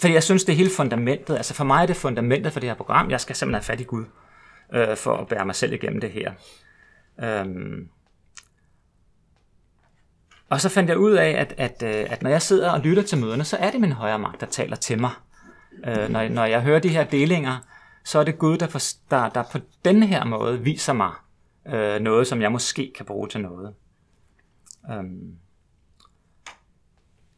fordi 0.00 0.14
jeg 0.14 0.22
synes, 0.22 0.44
det 0.44 0.52
er 0.52 0.56
hele 0.56 0.70
fundamentet, 0.76 1.36
altså 1.36 1.54
for 1.54 1.64
mig 1.64 1.82
er 1.82 1.86
det 1.86 1.96
fundamentet 1.96 2.52
for 2.52 2.60
det 2.60 2.68
her 2.68 2.76
program, 2.76 3.10
jeg 3.10 3.20
skal 3.20 3.36
simpelthen 3.36 3.54
have 3.54 3.64
fat 3.64 3.80
i 3.80 3.84
Gud, 3.84 4.04
øh, 4.72 4.96
for 4.96 5.16
at 5.16 5.28
bære 5.28 5.46
mig 5.46 5.54
selv 5.54 5.72
igennem 5.72 6.00
det 6.00 6.10
her. 6.10 6.32
Øhm. 7.22 7.88
og 10.48 10.60
så 10.60 10.68
fandt 10.68 10.90
jeg 10.90 10.98
ud 10.98 11.12
af, 11.12 11.30
at, 11.30 11.54
at, 11.56 11.82
øh, 11.82 12.12
at 12.12 12.22
når 12.22 12.30
jeg 12.30 12.42
sidder 12.42 12.70
og 12.70 12.80
lytter 12.80 13.02
til 13.02 13.18
møderne, 13.18 13.44
så 13.44 13.56
er 13.56 13.70
det 13.70 13.80
min 13.80 13.92
højre 13.92 14.18
magt, 14.18 14.40
der 14.40 14.46
taler 14.46 14.76
til 14.76 15.00
mig. 15.00 15.10
Øh, 15.86 16.08
når, 16.08 16.28
når 16.28 16.44
jeg 16.44 16.62
hører 16.62 16.78
de 16.78 16.88
her 16.88 17.04
delinger, 17.04 17.58
så 18.04 18.18
er 18.18 18.24
det 18.24 18.38
Gud, 18.38 18.58
der, 18.58 18.66
for, 18.66 18.80
der, 19.10 19.28
der 19.28 19.42
på 19.52 19.58
den 19.84 20.02
her 20.02 20.24
måde 20.24 20.60
viser 20.60 20.92
mig 20.92 21.12
øh, 21.66 22.00
noget, 22.00 22.26
som 22.26 22.42
jeg 22.42 22.52
måske 22.52 22.92
kan 22.96 23.06
bruge 23.06 23.28
til 23.28 23.40
noget. 23.40 23.74
Øhm. 24.92 25.36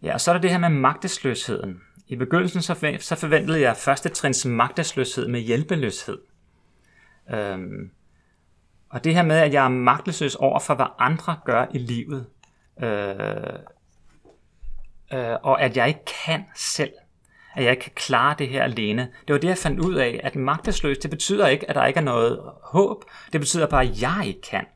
ja, 0.03 0.15
og 0.15 0.21
så 0.21 0.31
er 0.31 0.33
der 0.33 0.41
det 0.41 0.51
her 0.51 0.59
med 0.59 0.69
magtesløsheden. 0.69 1.81
I 2.13 2.17
begyndelsen 2.17 2.63
så, 2.63 2.97
så 3.01 3.17
forventede 3.17 3.61
jeg 3.61 3.77
første 3.77 4.09
trins 4.09 4.47
magtesløshed 4.47 5.29
med 5.29 5.41
hjælpeløshed. 5.41 6.19
Øhm, 7.35 7.91
og 8.91 9.05
det 9.05 9.15
her 9.15 9.23
med, 9.23 9.37
at 9.37 9.53
jeg 9.53 9.65
er 9.65 9.69
magtesløs 9.69 10.35
over 10.35 10.61
for, 10.61 10.75
hvad 10.75 10.87
andre 10.99 11.37
gør 11.45 11.67
i 11.75 11.79
livet, 11.79 12.27
øh, 12.83 13.19
øh, 15.13 15.37
og 15.43 15.63
at 15.63 15.77
jeg 15.77 15.89
ikke 15.89 16.05
kan 16.25 16.45
selv. 16.57 16.93
At 17.55 17.65
jeg 17.65 17.71
ikke 17.71 17.83
kan 17.83 17.93
klare 17.95 18.35
det 18.39 18.49
her 18.49 18.63
alene. 18.63 19.03
Det 19.27 19.33
var 19.33 19.41
det, 19.41 19.49
jeg 19.49 19.59
fandt 19.59 19.81
ud 19.81 19.95
af, 19.95 20.21
at 20.23 20.37
magtesløs, 20.37 20.99
det 20.99 21.11
betyder 21.11 21.47
ikke, 21.47 21.69
at 21.69 21.75
der 21.75 21.87
ikke 21.87 22.01
er 22.01 22.05
noget 22.05 22.41
håb. 22.63 23.05
Det 23.33 23.41
betyder 23.41 23.67
bare, 23.67 23.83
at 23.83 24.03
jeg 24.03 24.23
ikke 24.27 24.41
kan. 24.41 24.67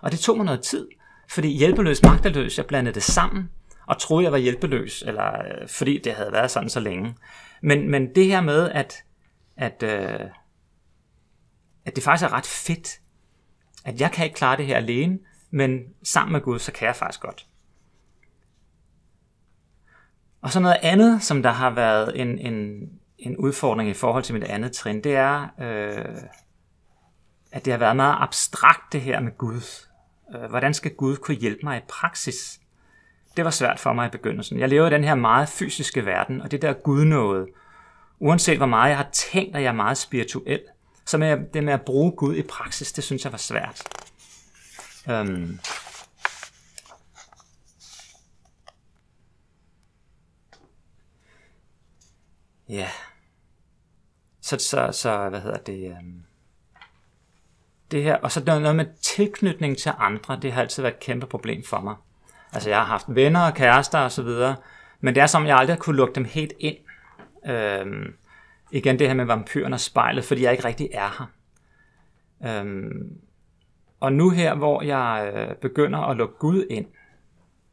Og 0.00 0.12
det 0.12 0.20
tog 0.20 0.36
mig 0.36 0.46
noget 0.46 0.60
tid, 0.60 0.88
fordi 1.30 1.48
hjælpeløs, 1.48 2.02
magteløs, 2.02 2.58
jeg 2.58 2.66
blandede 2.66 2.94
det 2.94 3.02
sammen, 3.02 3.50
og 3.86 3.98
troede, 3.98 4.24
jeg 4.24 4.32
var 4.32 4.38
hjælpeløs, 4.38 5.02
eller 5.02 5.32
øh, 5.32 5.68
fordi 5.68 6.00
det 6.04 6.14
havde 6.14 6.32
været 6.32 6.50
sådan 6.50 6.70
så 6.70 6.80
længe. 6.80 7.14
Men, 7.62 7.90
men 7.90 8.14
det 8.14 8.26
her 8.26 8.40
med, 8.40 8.70
at, 8.70 9.04
at, 9.56 9.82
øh, 9.82 10.20
at 11.84 11.96
det 11.96 12.04
faktisk 12.04 12.24
er 12.24 12.32
ret 12.32 12.46
fedt, 12.46 12.88
at 13.84 14.00
jeg 14.00 14.12
kan 14.12 14.24
ikke 14.24 14.36
klare 14.36 14.56
det 14.56 14.66
her 14.66 14.76
alene, 14.76 15.18
men 15.50 15.80
sammen 16.02 16.32
med 16.32 16.40
Gud, 16.40 16.58
så 16.58 16.72
kan 16.72 16.86
jeg 16.86 16.96
faktisk 16.96 17.20
godt. 17.20 17.46
Og 20.40 20.52
så 20.52 20.60
noget 20.60 20.76
andet, 20.82 21.22
som 21.22 21.42
der 21.42 21.50
har 21.50 21.70
været 21.70 22.20
en, 22.20 22.38
en, 22.38 22.90
en 23.18 23.36
udfordring 23.36 23.90
i 23.90 23.94
forhold 23.94 24.24
til 24.24 24.34
mit 24.34 24.44
andet 24.44 24.72
trin, 24.72 25.04
det 25.04 25.16
er, 25.16 25.48
øh, 25.60 26.22
at 27.52 27.64
det 27.64 27.72
har 27.72 27.78
været 27.78 27.96
meget 27.96 28.16
abstrakt 28.18 28.92
det 28.92 29.00
her 29.00 29.20
med 29.20 29.38
Gud. 29.38 29.86
Øh, 30.34 30.50
hvordan 30.50 30.74
skal 30.74 30.94
Gud 30.94 31.16
kunne 31.16 31.36
hjælpe 31.36 31.60
mig 31.62 31.78
i 31.78 31.84
praksis? 31.88 32.60
Det 33.36 33.44
var 33.44 33.50
svært 33.50 33.80
for 33.80 33.92
mig 33.92 34.06
i 34.06 34.10
begyndelsen. 34.10 34.60
Jeg 34.60 34.68
lever 34.68 34.86
i 34.86 34.90
den 34.90 35.04
her 35.04 35.14
meget 35.14 35.48
fysiske 35.48 36.06
verden, 36.06 36.40
og 36.42 36.50
det 36.50 36.62
der 36.62 36.72
gudnåde, 36.72 37.46
uanset 38.18 38.56
hvor 38.56 38.66
meget 38.66 38.88
jeg 38.88 38.96
har 38.96 39.08
tænkt, 39.12 39.56
at 39.56 39.62
jeg 39.62 39.68
er 39.68 39.72
meget 39.72 39.98
spirituel, 39.98 40.60
så 41.04 41.18
med 41.18 41.38
det 41.54 41.64
med 41.64 41.72
at 41.72 41.82
bruge 41.82 42.12
Gud 42.12 42.36
i 42.36 42.42
praksis, 42.42 42.92
det 42.92 43.04
synes 43.04 43.24
jeg 43.24 43.32
var 43.32 43.38
svært. 43.38 43.82
Øhm. 45.10 45.58
Ja. 52.68 52.88
Så, 54.40 54.58
så, 54.58 54.88
så 54.92 55.28
hvad 55.28 55.40
hedder 55.40 55.58
det? 55.58 55.90
Øhm. 55.90 56.22
det 57.90 58.02
her, 58.02 58.16
og 58.16 58.32
så 58.32 58.42
noget 58.44 58.76
med 58.76 58.86
tilknytning 59.02 59.78
til 59.78 59.92
andre, 59.98 60.38
det 60.42 60.52
har 60.52 60.60
altid 60.62 60.82
været 60.82 60.94
et 60.94 61.00
kæmpe 61.00 61.26
problem 61.26 61.64
for 61.64 61.80
mig. 61.80 61.94
Altså 62.56 62.70
jeg 62.70 62.78
har 62.78 62.84
haft 62.84 63.06
venner 63.08 63.40
og 63.40 63.54
kærester 63.54 63.98
og 63.98 64.12
så 64.12 64.22
videre, 64.22 64.56
men 65.00 65.14
det 65.14 65.22
er 65.22 65.26
som, 65.26 65.46
jeg 65.46 65.56
aldrig 65.56 65.78
kunne 65.78 65.96
lukke 65.96 66.14
dem 66.14 66.24
helt 66.24 66.52
ind. 66.58 66.76
Øhm, 67.46 68.14
igen 68.70 68.98
det 68.98 69.06
her 69.06 69.14
med 69.14 69.24
vampyren 69.24 69.72
og 69.72 69.80
spejlet, 69.80 70.24
fordi 70.24 70.42
jeg 70.42 70.52
ikke 70.52 70.64
rigtig 70.64 70.88
er 70.92 71.08
her. 71.18 72.60
Øhm, 72.60 73.20
og 74.00 74.12
nu 74.12 74.30
her, 74.30 74.54
hvor 74.54 74.82
jeg 74.82 75.32
øh, 75.34 75.54
begynder 75.56 75.98
at 75.98 76.16
lukke 76.16 76.34
Gud 76.38 76.66
ind, 76.70 76.86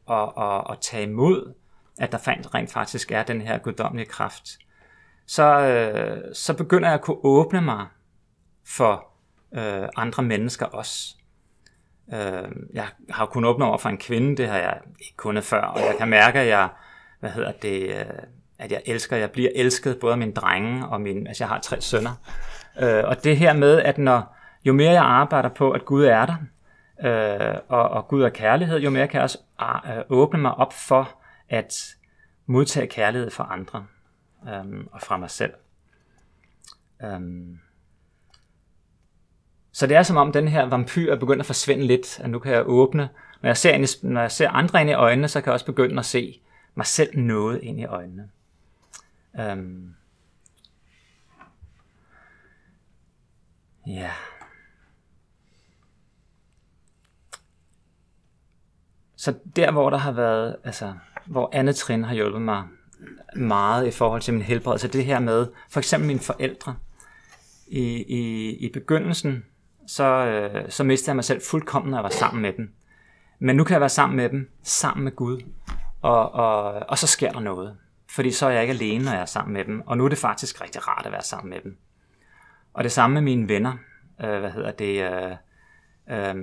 og, 0.06 0.36
og, 0.36 0.66
og 0.66 0.80
tage 0.80 1.02
imod, 1.02 1.54
at 1.98 2.12
der 2.12 2.18
fandt 2.18 2.54
rent 2.54 2.72
faktisk 2.72 3.12
er 3.12 3.22
den 3.22 3.40
her 3.40 3.58
guddommelige 3.58 4.08
kraft, 4.08 4.58
så, 5.26 5.60
øh, 5.60 6.34
så 6.34 6.56
begynder 6.56 6.88
jeg 6.88 6.94
at 6.94 7.02
kunne 7.02 7.24
åbne 7.24 7.60
mig 7.60 7.86
for 8.66 9.06
øh, 9.54 9.88
andre 9.96 10.22
mennesker 10.22 10.66
også. 10.66 11.16
Øh, 12.12 12.48
jeg 12.72 12.86
har 13.10 13.26
kun 13.26 13.44
åbne 13.44 13.64
over 13.64 13.78
for 13.78 13.88
en 13.88 13.98
kvinde, 13.98 14.36
det 14.36 14.48
har 14.48 14.58
jeg 14.58 14.80
ikke 15.00 15.16
kunnet 15.16 15.44
før, 15.44 15.60
og 15.60 15.80
jeg 15.80 15.94
kan 15.98 16.08
mærke, 16.08 16.38
at 16.40 16.48
jeg, 16.48 16.68
hvad 17.20 17.30
hedder 17.30 17.52
det, 17.52 17.82
øh, 17.82 18.04
at 18.58 18.72
jeg 18.72 18.82
elsker, 18.86 19.16
jeg 19.16 19.30
bliver 19.30 19.50
elsket, 19.54 20.00
både 20.00 20.12
af 20.12 20.18
mine 20.18 20.32
drenge 20.32 20.86
og 20.86 21.00
min, 21.00 21.26
altså 21.26 21.44
jeg 21.44 21.48
har 21.48 21.60
tre 21.60 21.80
sønner. 21.80 22.12
Øh, 22.80 23.04
og 23.04 23.24
det 23.24 23.36
her 23.36 23.52
med, 23.52 23.82
at 23.82 23.98
når, 23.98 24.36
jo 24.64 24.72
mere 24.72 24.92
jeg 24.92 25.04
arbejder 25.04 25.48
på, 25.48 25.70
at 25.70 25.84
Gud 25.84 26.04
er 26.04 26.26
der, 26.26 26.36
øh, 27.04 27.58
og, 27.68 27.88
og 27.88 28.08
Gud 28.08 28.22
er 28.22 28.28
kærlighed, 28.28 28.78
jo 28.80 28.90
mere 28.90 29.08
kan 29.08 29.18
jeg 29.18 29.22
også 29.22 29.38
øh, 29.62 30.02
åbne 30.08 30.40
mig 30.40 30.54
op 30.54 30.72
for 30.72 31.10
at 31.48 31.96
modtage 32.46 32.86
kærlighed 32.86 33.30
fra 33.30 33.48
andre 33.50 33.86
øh, 34.48 34.84
og 34.92 35.00
fra 35.00 35.16
mig 35.16 35.30
selv. 35.30 35.52
Øh, 37.02 37.20
så 39.74 39.86
det 39.86 39.96
er 39.96 40.02
som 40.02 40.16
om 40.16 40.32
den 40.32 40.48
her 40.48 40.64
vampyr 40.64 41.12
er 41.12 41.16
begyndt 41.16 41.40
at 41.40 41.46
forsvinde 41.46 41.86
lidt, 41.86 42.20
at 42.20 42.30
nu 42.30 42.38
kan 42.38 42.52
jeg 42.52 42.62
åbne. 42.66 43.08
Når 43.42 43.48
jeg 43.48 43.56
ser, 43.56 43.70
ind 43.70 43.84
i, 43.84 44.06
når 44.06 44.20
jeg 44.20 44.32
ser 44.32 44.50
andre 44.50 44.80
ind 44.80 44.90
i 44.90 44.92
øjnene, 44.92 45.28
så 45.28 45.40
kan 45.40 45.46
jeg 45.46 45.54
også 45.54 45.66
begynde 45.66 45.98
at 45.98 46.04
se 46.04 46.40
mig 46.74 46.86
selv 46.86 47.18
noget 47.18 47.60
ind 47.62 47.80
i 47.80 47.84
øjnene. 47.84 48.28
Øhm. 49.40 49.94
Ja. 53.86 54.10
Så 59.16 59.34
der, 59.56 59.70
hvor 59.70 59.90
der 59.90 59.98
har 59.98 60.12
været, 60.12 60.56
altså, 60.64 60.94
hvor 61.26 61.50
andet 61.52 61.76
trin 61.76 62.04
har 62.04 62.14
hjulpet 62.14 62.42
mig 62.42 62.64
meget 63.36 63.86
i 63.86 63.90
forhold 63.90 64.22
til 64.22 64.34
min 64.34 64.42
helbredelse. 64.42 64.88
Det 64.88 65.04
her 65.04 65.18
med 65.18 65.46
for 65.70 65.80
eksempel 65.80 66.06
mine 66.06 66.20
forældre. 66.20 66.76
I, 67.66 67.80
i, 68.08 68.50
i 68.56 68.72
begyndelsen, 68.72 69.44
så, 69.86 70.04
øh, 70.04 70.70
så 70.70 70.84
mistede 70.84 71.08
jeg 71.10 71.16
mig 71.16 71.24
selv 71.24 71.42
fuldkommen, 71.50 71.90
når 71.90 71.98
jeg 71.98 72.04
var 72.04 72.10
sammen 72.10 72.42
med 72.42 72.52
dem. 72.52 72.74
Men 73.38 73.56
nu 73.56 73.64
kan 73.64 73.72
jeg 73.72 73.80
være 73.80 73.88
sammen 73.88 74.16
med 74.16 74.28
dem, 74.28 74.50
sammen 74.62 75.04
med 75.04 75.12
Gud. 75.12 75.42
Og, 76.02 76.32
og, 76.32 76.82
og 76.88 76.98
så 76.98 77.06
sker 77.06 77.32
der 77.32 77.40
noget. 77.40 77.76
Fordi 78.10 78.30
så 78.30 78.46
er 78.46 78.50
jeg 78.50 78.62
ikke 78.62 78.74
alene, 78.74 79.04
når 79.04 79.12
jeg 79.12 79.20
er 79.20 79.26
sammen 79.26 79.52
med 79.52 79.64
dem. 79.64 79.82
Og 79.86 79.96
nu 79.96 80.04
er 80.04 80.08
det 80.08 80.18
faktisk 80.18 80.60
rigtig 80.60 80.88
rart 80.88 81.06
at 81.06 81.12
være 81.12 81.22
sammen 81.22 81.50
med 81.50 81.60
dem. 81.60 81.76
Og 82.74 82.84
det 82.84 82.92
samme 82.92 83.14
med 83.14 83.22
mine 83.22 83.48
venner. 83.48 83.72
Øh, 84.24 84.40
hvad 84.40 84.50
hedder 84.50 84.70
det? 84.70 85.02
Øh, 85.02 85.30
øh, 86.10 86.34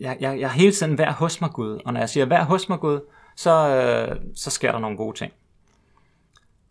jeg, 0.00 0.16
jeg, 0.20 0.40
jeg 0.40 0.46
er 0.46 0.48
hele 0.48 0.72
tiden 0.72 0.98
vær 0.98 1.12
hos 1.12 1.40
mig 1.40 1.50
Gud. 1.50 1.80
Og 1.84 1.92
når 1.92 2.00
jeg 2.00 2.08
siger 2.08 2.26
vær 2.26 2.44
hos 2.44 2.68
mig 2.68 2.78
Gud, 2.78 3.00
så, 3.36 3.68
øh, 3.68 4.16
så 4.36 4.50
sker 4.50 4.72
der 4.72 4.78
nogle 4.78 4.96
gode 4.96 5.16
ting. 5.16 5.32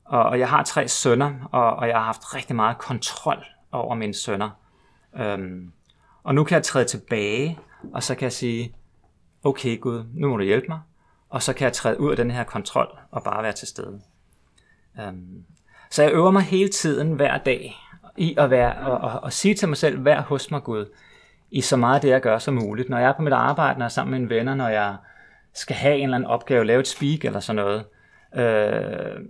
Og, 0.06 0.24
og 0.24 0.40
jeg 0.40 0.50
har 0.50 0.64
tre 0.64 0.88
sønner, 0.88 1.50
og, 1.52 1.76
og 1.76 1.88
jeg 1.88 1.96
har 1.98 2.04
haft 2.04 2.36
rigtig 2.36 2.56
meget 2.56 2.78
kontrol 2.78 3.46
over 3.72 3.96
mine 3.96 4.14
sønner. 4.14 4.50
Øhm, 5.16 5.72
og 6.24 6.36
nu 6.36 6.44
kan 6.44 6.56
jeg 6.56 6.64
træde 6.64 6.86
tilbage, 6.86 7.60
og 7.94 8.04
så 8.04 8.16
kan 8.16 8.24
jeg 8.24 8.34
sige, 8.34 8.76
okay 9.44 9.80
Gud, 9.80 10.04
nu 10.14 10.30
må 10.30 10.38
du 10.38 10.44
hjælpe 10.44 10.68
mig. 10.68 10.80
Og 11.30 11.44
så 11.44 11.54
kan 11.54 11.66
jeg 11.66 11.74
træde 11.74 12.00
ud 12.00 12.12
af 12.12 12.18
den 12.18 12.32
her 12.32 12.44
kontrol 12.44 12.98
og 13.12 13.24
bare 13.24 13.44
være 13.44 13.52
til 13.52 13.68
stede. 13.68 14.02
Øhm, 15.02 15.44
så 15.90 16.04
jeg 16.04 16.12
øver 16.12 16.32
mig 16.32 16.42
hele 16.42 16.70
tiden 16.70 17.14
hver 17.14 17.38
dag 17.38 17.76
i 18.18 18.36
at 18.38 18.50
være, 18.50 18.76
og, 18.76 18.98
og, 18.98 19.20
og 19.20 19.34
sige 19.34 19.56
til 19.56 19.68
mig 19.68 19.78
selv, 19.78 20.06
vær 20.06 20.22
hos 20.22 20.52
mig 20.52 20.64
Gud, 20.64 20.86
i 21.52 21.62
så 21.62 21.78
meget 21.78 22.02
det 22.02 22.10
jeg 22.10 22.22
gør 22.22 22.40
som 22.40 22.54
muligt. 22.54 22.90
Når 22.90 22.98
jeg 22.98 23.10
er 23.10 23.14
på 23.14 23.22
mit 23.22 23.34
arbejde, 23.34 23.80
når 23.80 23.84
jeg 23.84 23.90
er 23.90 23.94
sammen 23.94 24.12
med 24.12 24.20
mine 24.20 24.36
venner, 24.36 24.56
når 24.56 24.68
jeg 24.68 24.96
skal 25.54 25.76
have 25.76 25.98
en 25.98 26.04
eller 26.04 26.16
anden 26.16 26.30
opgave, 26.30 26.66
lave 26.66 26.80
et 26.80 26.88
speak 26.88 27.26
eller 27.26 27.40
sådan 27.40 27.56
noget, 27.56 27.86
øh, 28.36 29.26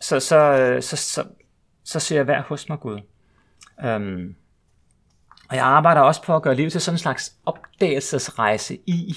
så, 0.00 0.20
så, 0.20 0.36
øh, 0.36 0.82
så, 0.82 0.96
så, 0.96 1.24
så 1.84 2.00
siger 2.00 2.18
jeg 2.18 2.26
vær 2.26 2.42
hos 2.42 2.68
mig 2.68 2.80
Gud. 2.80 3.00
Øhm, 3.84 4.36
og 5.48 5.56
jeg 5.56 5.64
arbejder 5.64 6.00
også 6.00 6.22
på 6.22 6.36
at 6.36 6.42
gøre 6.42 6.54
livet 6.54 6.72
til 6.72 6.80
sådan 6.80 6.94
en 6.94 6.98
slags 6.98 7.32
opdagelsesrejse 7.46 8.78
i, 8.86 9.16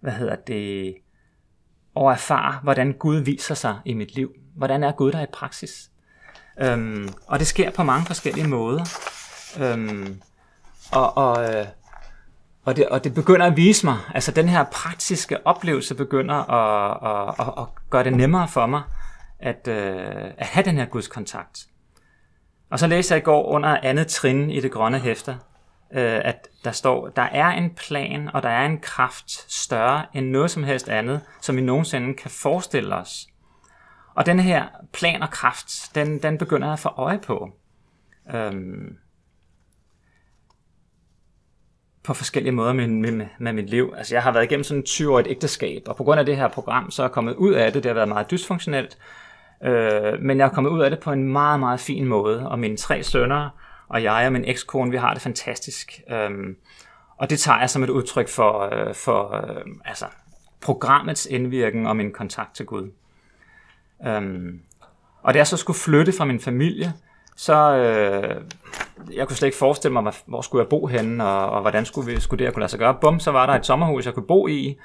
hvad 0.00 0.12
hedder 0.12 0.36
det, 0.36 0.94
og 1.94 2.12
erfare, 2.12 2.58
hvordan 2.62 2.92
Gud 2.92 3.16
viser 3.16 3.54
sig 3.54 3.78
i 3.84 3.94
mit 3.94 4.14
liv. 4.14 4.32
Hvordan 4.56 4.84
er 4.84 4.92
Gud 4.92 5.12
der 5.12 5.22
i 5.22 5.26
praksis? 5.32 5.90
Øhm, 6.60 7.08
og 7.26 7.38
det 7.38 7.46
sker 7.46 7.70
på 7.70 7.82
mange 7.82 8.06
forskellige 8.06 8.48
måder. 8.48 8.84
Øhm, 9.60 10.22
og, 10.92 11.16
og, 11.16 11.54
øh, 11.54 11.66
og, 12.64 12.76
det, 12.76 12.88
og 12.88 13.04
det 13.04 13.14
begynder 13.14 13.46
at 13.46 13.56
vise 13.56 13.86
mig, 13.86 13.98
altså 14.14 14.32
den 14.32 14.48
her 14.48 14.64
praktiske 14.64 15.46
oplevelse 15.46 15.94
begynder 15.94 16.34
at, 16.34 17.28
at, 17.28 17.46
at, 17.46 17.54
at 17.58 17.90
gøre 17.90 18.04
det 18.04 18.12
nemmere 18.12 18.48
for 18.48 18.66
mig 18.66 18.82
at, 19.38 19.68
øh, 19.68 20.24
at 20.38 20.46
have 20.46 20.64
den 20.64 20.76
her 20.76 20.84
Guds 20.84 21.08
kontakt. 21.08 21.66
Og 22.70 22.78
så 22.78 22.86
læste 22.86 23.14
jeg 23.14 23.22
i 23.22 23.24
går 23.24 23.46
under 23.46 23.78
andet 23.82 24.06
trin 24.06 24.50
i 24.50 24.60
det 24.60 24.72
grønne 24.72 24.98
hæfter, 24.98 25.36
øh, 25.94 26.20
at 26.24 26.48
der 26.64 26.70
står, 26.70 27.08
der 27.08 27.22
er 27.22 27.46
en 27.46 27.70
plan, 27.70 28.30
og 28.34 28.42
der 28.42 28.48
er 28.48 28.66
en 28.66 28.78
kraft 28.78 29.52
større 29.52 30.06
end 30.14 30.26
noget 30.26 30.50
som 30.50 30.64
helst 30.64 30.88
andet, 30.88 31.20
som 31.40 31.56
vi 31.56 31.60
nogensinde 31.60 32.14
kan 32.14 32.30
forestille 32.30 32.94
os. 32.94 33.26
Og 34.14 34.26
den 34.26 34.40
her 34.40 34.66
plan 34.92 35.22
og 35.22 35.30
kraft, 35.30 35.94
den, 35.94 36.22
den 36.22 36.38
begynder 36.38 36.66
jeg 36.66 36.72
at 36.72 36.78
få 36.78 36.88
øje 36.88 37.18
på. 37.18 37.50
Øhm, 38.34 38.96
på 42.04 42.14
forskellige 42.14 42.52
måder 42.52 42.72
med, 42.72 42.88
med, 42.88 43.26
med 43.38 43.52
mit 43.52 43.70
liv. 43.70 43.94
Altså 43.96 44.14
jeg 44.14 44.22
har 44.22 44.32
været 44.32 44.44
igennem 44.44 44.64
sådan 44.64 44.80
en 44.80 44.86
20 44.86 45.20
et 45.20 45.26
ægteskab, 45.26 45.82
og 45.86 45.96
på 45.96 46.04
grund 46.04 46.20
af 46.20 46.26
det 46.26 46.36
her 46.36 46.48
program, 46.48 46.90
så 46.90 47.02
er 47.02 47.06
jeg 47.06 47.12
kommet 47.12 47.34
ud 47.34 47.52
af 47.52 47.72
det. 47.72 47.82
Det 47.82 47.88
har 47.88 47.94
været 47.94 48.08
meget 48.08 48.30
dysfunktionelt, 48.30 48.98
øh, 49.64 50.20
men 50.20 50.38
jeg 50.38 50.44
er 50.44 50.48
kommet 50.48 50.70
ud 50.70 50.80
af 50.80 50.90
det 50.90 51.00
på 51.00 51.12
en 51.12 51.32
meget, 51.32 51.60
meget 51.60 51.80
fin 51.80 52.04
måde. 52.04 52.48
Og 52.48 52.58
mine 52.58 52.76
tre 52.76 53.02
sønner 53.02 53.50
og 53.88 54.02
jeg 54.02 54.26
og 54.26 54.32
min 54.32 54.44
ekskone, 54.44 54.90
vi 54.90 54.96
har 54.96 55.12
det 55.12 55.22
fantastisk. 55.22 56.00
Øhm, 56.10 56.56
og 57.16 57.30
det 57.30 57.38
tager 57.38 57.58
jeg 57.58 57.70
som 57.70 57.82
et 57.82 57.90
udtryk 57.90 58.28
for, 58.28 58.60
øh, 58.72 58.94
for 58.94 59.34
øh, 59.36 59.64
altså, 59.84 60.06
programmets 60.60 61.26
indvirken 61.26 61.86
og 61.86 61.96
min 61.96 62.12
kontakt 62.12 62.54
til 62.54 62.66
Gud. 62.66 62.90
Øhm, 64.06 64.60
og 65.22 65.34
da 65.34 65.38
jeg 65.38 65.46
så 65.46 65.56
skulle 65.56 65.78
flytte 65.78 66.12
fra 66.12 66.24
min 66.24 66.40
familie, 66.40 66.92
så 67.36 67.76
øh, 67.76 68.44
jeg 69.12 69.26
kunne 69.26 69.36
slet 69.36 69.46
ikke 69.46 69.58
forestille 69.58 69.92
mig, 69.92 70.12
hvor 70.26 70.40
skulle 70.40 70.62
jeg 70.62 70.68
bo 70.68 70.86
henne, 70.86 71.26
og, 71.26 71.50
og 71.50 71.60
hvordan 71.60 71.86
skulle, 71.86 72.12
vi, 72.12 72.20
skulle 72.20 72.38
det 72.38 72.44
jeg 72.44 72.52
kunne 72.52 72.60
lade 72.60 72.70
sig 72.70 72.78
gøre. 72.78 72.98
Bum, 73.00 73.20
så 73.20 73.30
var 73.30 73.46
der 73.46 73.52
et 73.52 73.66
sommerhus, 73.66 74.06
jeg 74.06 74.14
kunne 74.14 74.26
bo 74.26 74.48
i, 74.48 74.78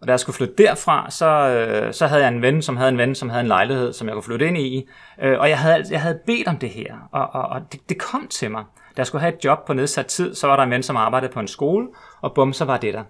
og 0.00 0.06
da 0.06 0.12
jeg 0.12 0.20
skulle 0.20 0.36
flytte 0.36 0.54
derfra, 0.58 1.10
så, 1.10 1.26
øh, 1.26 1.94
så 1.94 2.06
havde 2.06 2.22
jeg 2.22 2.28
en 2.28 2.42
ven, 2.42 2.62
som 2.62 2.76
havde 2.76 2.88
en 2.88 2.98
ven, 2.98 3.14
som 3.14 3.28
havde 3.28 3.40
en 3.40 3.48
lejlighed, 3.48 3.92
som 3.92 4.08
jeg 4.08 4.14
kunne 4.14 4.22
flytte 4.22 4.46
ind 4.46 4.58
i. 4.58 4.88
Øh, 5.22 5.38
og 5.38 5.48
jeg 5.48 5.58
havde, 5.58 5.84
jeg 5.90 6.02
havde 6.02 6.18
bedt 6.26 6.48
om 6.48 6.56
det 6.56 6.70
her, 6.70 7.08
og, 7.12 7.28
og, 7.32 7.48
og 7.48 7.72
det, 7.72 7.80
det 7.88 7.98
kom 7.98 8.28
til 8.28 8.50
mig. 8.50 8.64
Da 8.76 9.00
jeg 9.00 9.06
skulle 9.06 9.20
have 9.20 9.34
et 9.34 9.44
job 9.44 9.66
på 9.66 9.72
nedsat 9.72 10.06
tid, 10.06 10.34
så 10.34 10.46
var 10.46 10.56
der 10.56 10.62
en 10.62 10.70
ven, 10.70 10.82
som 10.82 10.96
arbejdede 10.96 11.32
på 11.32 11.40
en 11.40 11.48
skole, 11.48 11.88
og 12.20 12.34
bum, 12.34 12.52
så 12.52 12.64
var 12.64 12.76
det 12.76 12.94
der. 12.94 13.04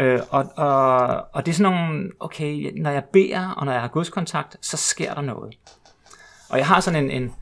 Øh, 0.00 0.20
og, 0.30 0.44
og, 0.56 1.06
og 1.32 1.46
det 1.46 1.52
er 1.52 1.56
sådan 1.56 1.72
nogle, 1.72 2.10
okay, 2.20 2.80
når 2.82 2.90
jeg 2.90 3.04
beder, 3.12 3.50
og 3.50 3.66
når 3.66 3.72
jeg 3.72 3.80
har 3.80 3.88
gudskontakt, 3.88 4.56
så 4.62 4.76
sker 4.76 5.14
der 5.14 5.22
noget. 5.22 5.54
Og 6.50 6.58
jeg 6.58 6.66
har 6.66 6.80
sådan 6.80 7.04
en, 7.04 7.10
en, 7.10 7.34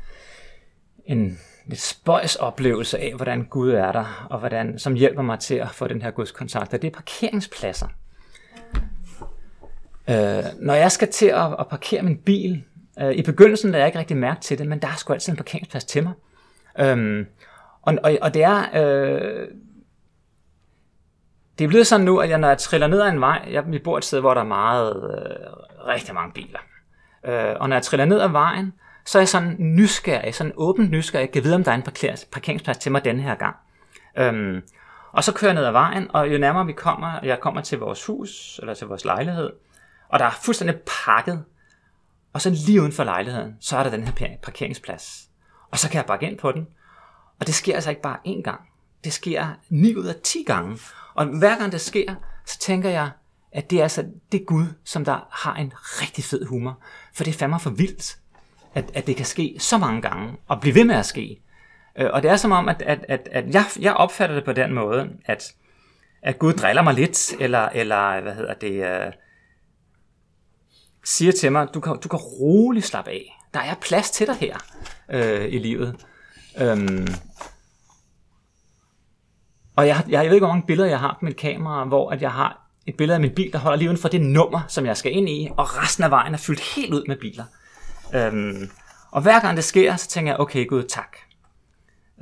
en 1.06 1.38
lidt 1.66 1.80
spøjs 1.80 2.36
oplevelse 2.36 2.98
af, 2.98 3.12
hvordan 3.16 3.44
Gud 3.44 3.70
er 3.70 3.92
der, 3.92 4.26
og 4.30 4.38
hvordan, 4.38 4.78
som 4.78 4.94
hjælper 4.94 5.22
mig 5.22 5.38
til 5.38 5.54
at 5.54 5.70
få 5.70 5.88
den 5.88 6.02
her 6.02 6.10
gudskontakt. 6.10 6.74
Og 6.74 6.82
det 6.82 6.88
er 6.88 6.94
parkeringspladser. 6.94 7.88
Øh, 10.10 10.44
når 10.60 10.74
jeg 10.74 10.92
skal 10.92 11.12
til 11.12 11.26
at, 11.26 11.56
at 11.58 11.68
parkere 11.68 12.02
min 12.02 12.18
bil, 12.18 12.64
øh, 13.00 13.12
i 13.12 13.22
begyndelsen 13.22 13.70
lader 13.70 13.84
jeg 13.84 13.88
ikke 13.88 13.98
rigtig 13.98 14.16
mærke 14.16 14.40
til 14.40 14.58
det, 14.58 14.66
men 14.66 14.82
der 14.82 14.88
er 14.88 14.96
sgu 14.96 15.12
altid 15.12 15.32
en 15.32 15.36
parkeringsplads 15.36 15.84
til 15.84 16.02
mig. 16.02 16.12
Øh, 16.78 17.26
og, 17.82 17.94
og, 18.02 18.18
og 18.22 18.34
det 18.34 18.42
er... 18.42 18.64
Øh, 18.74 19.48
det 21.58 21.64
er 21.64 21.68
blevet 21.68 21.86
sådan 21.86 22.06
nu, 22.06 22.18
at 22.18 22.30
jeg, 22.30 22.38
når 22.38 22.48
jeg 22.48 22.58
triller 22.58 22.86
ned 22.86 23.00
ad 23.00 23.08
en 23.08 23.20
vej, 23.20 23.48
jeg, 23.50 23.64
vi 23.66 23.78
bor 23.78 23.98
et 23.98 24.04
sted, 24.04 24.20
hvor 24.20 24.34
der 24.34 24.40
er 24.40 24.44
meget, 24.44 24.96
øh, 24.96 25.86
rigtig 25.86 26.14
mange 26.14 26.32
biler. 26.32 26.58
Øh, 27.24 27.54
og 27.60 27.68
når 27.68 27.76
jeg 27.76 27.82
triller 27.82 28.04
ned 28.04 28.20
ad 28.20 28.28
vejen, 28.28 28.72
så 29.04 29.18
er 29.18 29.20
jeg 29.20 29.28
sådan 29.28 29.56
nysgerrig, 29.58 30.34
sådan 30.34 30.52
åbent 30.56 30.90
nysgerrig, 30.90 31.22
jeg 31.22 31.32
kan 31.32 31.44
vide, 31.44 31.54
om 31.54 31.64
der 31.64 31.70
er 31.70 31.74
en 31.74 31.82
parkeringsplads 32.32 32.78
til 32.78 32.92
mig 32.92 33.04
denne 33.04 33.22
her 33.22 33.34
gang. 33.34 33.56
Øhm, 34.18 34.62
og 35.12 35.24
så 35.24 35.32
kører 35.32 35.50
jeg 35.50 35.54
ned 35.54 35.64
ad 35.64 35.72
vejen, 35.72 36.10
og 36.10 36.32
jo 36.32 36.38
nærmere 36.38 36.66
vi 36.66 36.72
kommer, 36.72 37.12
jeg 37.22 37.40
kommer 37.40 37.60
til 37.60 37.78
vores 37.78 38.06
hus, 38.06 38.58
eller 38.58 38.74
til 38.74 38.86
vores 38.86 39.04
lejlighed, 39.04 39.50
og 40.08 40.18
der 40.18 40.24
er 40.24 40.30
fuldstændig 40.30 40.76
pakket, 41.04 41.44
og 42.32 42.42
så 42.42 42.50
lige 42.50 42.82
uden 42.82 42.92
for 42.92 43.04
lejligheden, 43.04 43.56
så 43.60 43.76
er 43.76 43.82
der 43.82 43.90
den 43.90 44.04
her 44.04 44.36
parkeringsplads. 44.42 45.28
Og 45.70 45.78
så 45.78 45.88
kan 45.88 45.96
jeg 45.96 46.06
bakke 46.06 46.26
ind 46.26 46.38
på 46.38 46.52
den, 46.52 46.66
og 47.40 47.46
det 47.46 47.54
sker 47.54 47.74
altså 47.74 47.90
ikke 47.90 48.02
bare 48.02 48.18
én 48.26 48.42
gang. 48.42 48.60
Det 49.04 49.12
sker 49.12 49.46
9 49.68 49.94
ud 49.96 50.04
af 50.04 50.14
10 50.24 50.44
gange. 50.46 50.78
Og 51.14 51.26
hver 51.26 51.58
gang 51.58 51.72
det 51.72 51.80
sker, 51.80 52.14
så 52.46 52.58
tænker 52.58 52.90
jeg, 52.90 53.10
at 53.52 53.70
det 53.70 53.78
er 53.78 53.82
altså 53.82 54.04
det 54.32 54.46
Gud, 54.46 54.66
som 54.84 55.04
der 55.04 55.28
har 55.30 55.54
en 55.54 55.72
rigtig 55.76 56.24
fed 56.24 56.46
humor. 56.46 56.78
For 57.14 57.24
det 57.24 57.34
er 57.34 57.38
fandme 57.38 57.60
for 57.60 57.70
vildt, 57.70 58.18
at, 58.74 58.90
at 58.94 59.06
det 59.06 59.16
kan 59.16 59.26
ske 59.26 59.56
så 59.58 59.78
mange 59.78 60.02
gange, 60.02 60.36
og 60.46 60.60
blive 60.60 60.74
ved 60.74 60.84
med 60.84 60.94
at 60.94 61.06
ske. 61.06 61.42
Øh, 61.98 62.10
og 62.12 62.22
det 62.22 62.30
er 62.30 62.36
som 62.36 62.52
om, 62.52 62.68
at, 62.68 62.82
at, 62.82 63.04
at, 63.08 63.28
at 63.32 63.54
jeg, 63.54 63.64
jeg 63.80 63.94
opfatter 63.94 64.34
det 64.34 64.44
på 64.44 64.52
den 64.52 64.72
måde, 64.72 65.10
at, 65.24 65.54
at 66.22 66.38
Gud 66.38 66.52
driller 66.52 66.82
mig 66.82 66.94
lidt, 66.94 67.34
eller, 67.40 67.68
eller 67.68 68.20
hvad 68.20 68.34
hedder 68.34 68.54
det, 68.54 69.06
uh, 69.06 69.12
siger 71.06 71.32
til 71.32 71.52
mig, 71.52 71.68
du 71.74 71.80
kan, 71.80 71.98
du 72.00 72.08
kan 72.08 72.18
roligt 72.18 72.86
slappe 72.86 73.10
af. 73.10 73.38
Der 73.54 73.60
er 73.60 73.74
plads 73.74 74.10
til 74.10 74.26
dig 74.26 74.34
her 74.36 74.58
øh, 75.10 75.52
i 75.52 75.58
livet. 75.58 76.06
Øhm, 76.60 77.08
og 79.76 79.86
jeg, 79.86 80.04
jeg, 80.08 80.12
jeg 80.12 80.26
ved 80.26 80.34
ikke, 80.34 80.46
hvor 80.46 80.54
mange 80.54 80.66
billeder 80.66 80.88
jeg 80.88 81.00
har 81.00 81.16
på 81.20 81.24
mit 81.24 81.36
kamera, 81.36 81.84
hvor 81.84 82.10
at 82.10 82.22
jeg 82.22 82.32
har 82.32 82.70
et 82.86 82.96
billede 82.96 83.14
af 83.14 83.20
min 83.20 83.34
bil, 83.34 83.52
der 83.52 83.58
holder 83.58 83.78
lige 83.78 83.88
uden 83.88 84.00
for 84.00 84.08
det 84.08 84.20
nummer, 84.20 84.60
som 84.68 84.86
jeg 84.86 84.96
skal 84.96 85.12
ind 85.12 85.28
i, 85.28 85.48
og 85.56 85.76
resten 85.76 86.04
af 86.04 86.10
vejen 86.10 86.34
er 86.34 86.38
fyldt 86.38 86.60
helt 86.60 86.94
ud 86.94 87.04
med 87.08 87.16
biler. 87.16 87.44
Øhm, 88.14 88.70
og 89.10 89.22
hver 89.22 89.40
gang 89.40 89.56
det 89.56 89.64
sker, 89.64 89.96
så 89.96 90.08
tænker 90.08 90.32
jeg, 90.32 90.40
okay 90.40 90.66
Gud, 90.68 90.82
tak. 90.82 91.16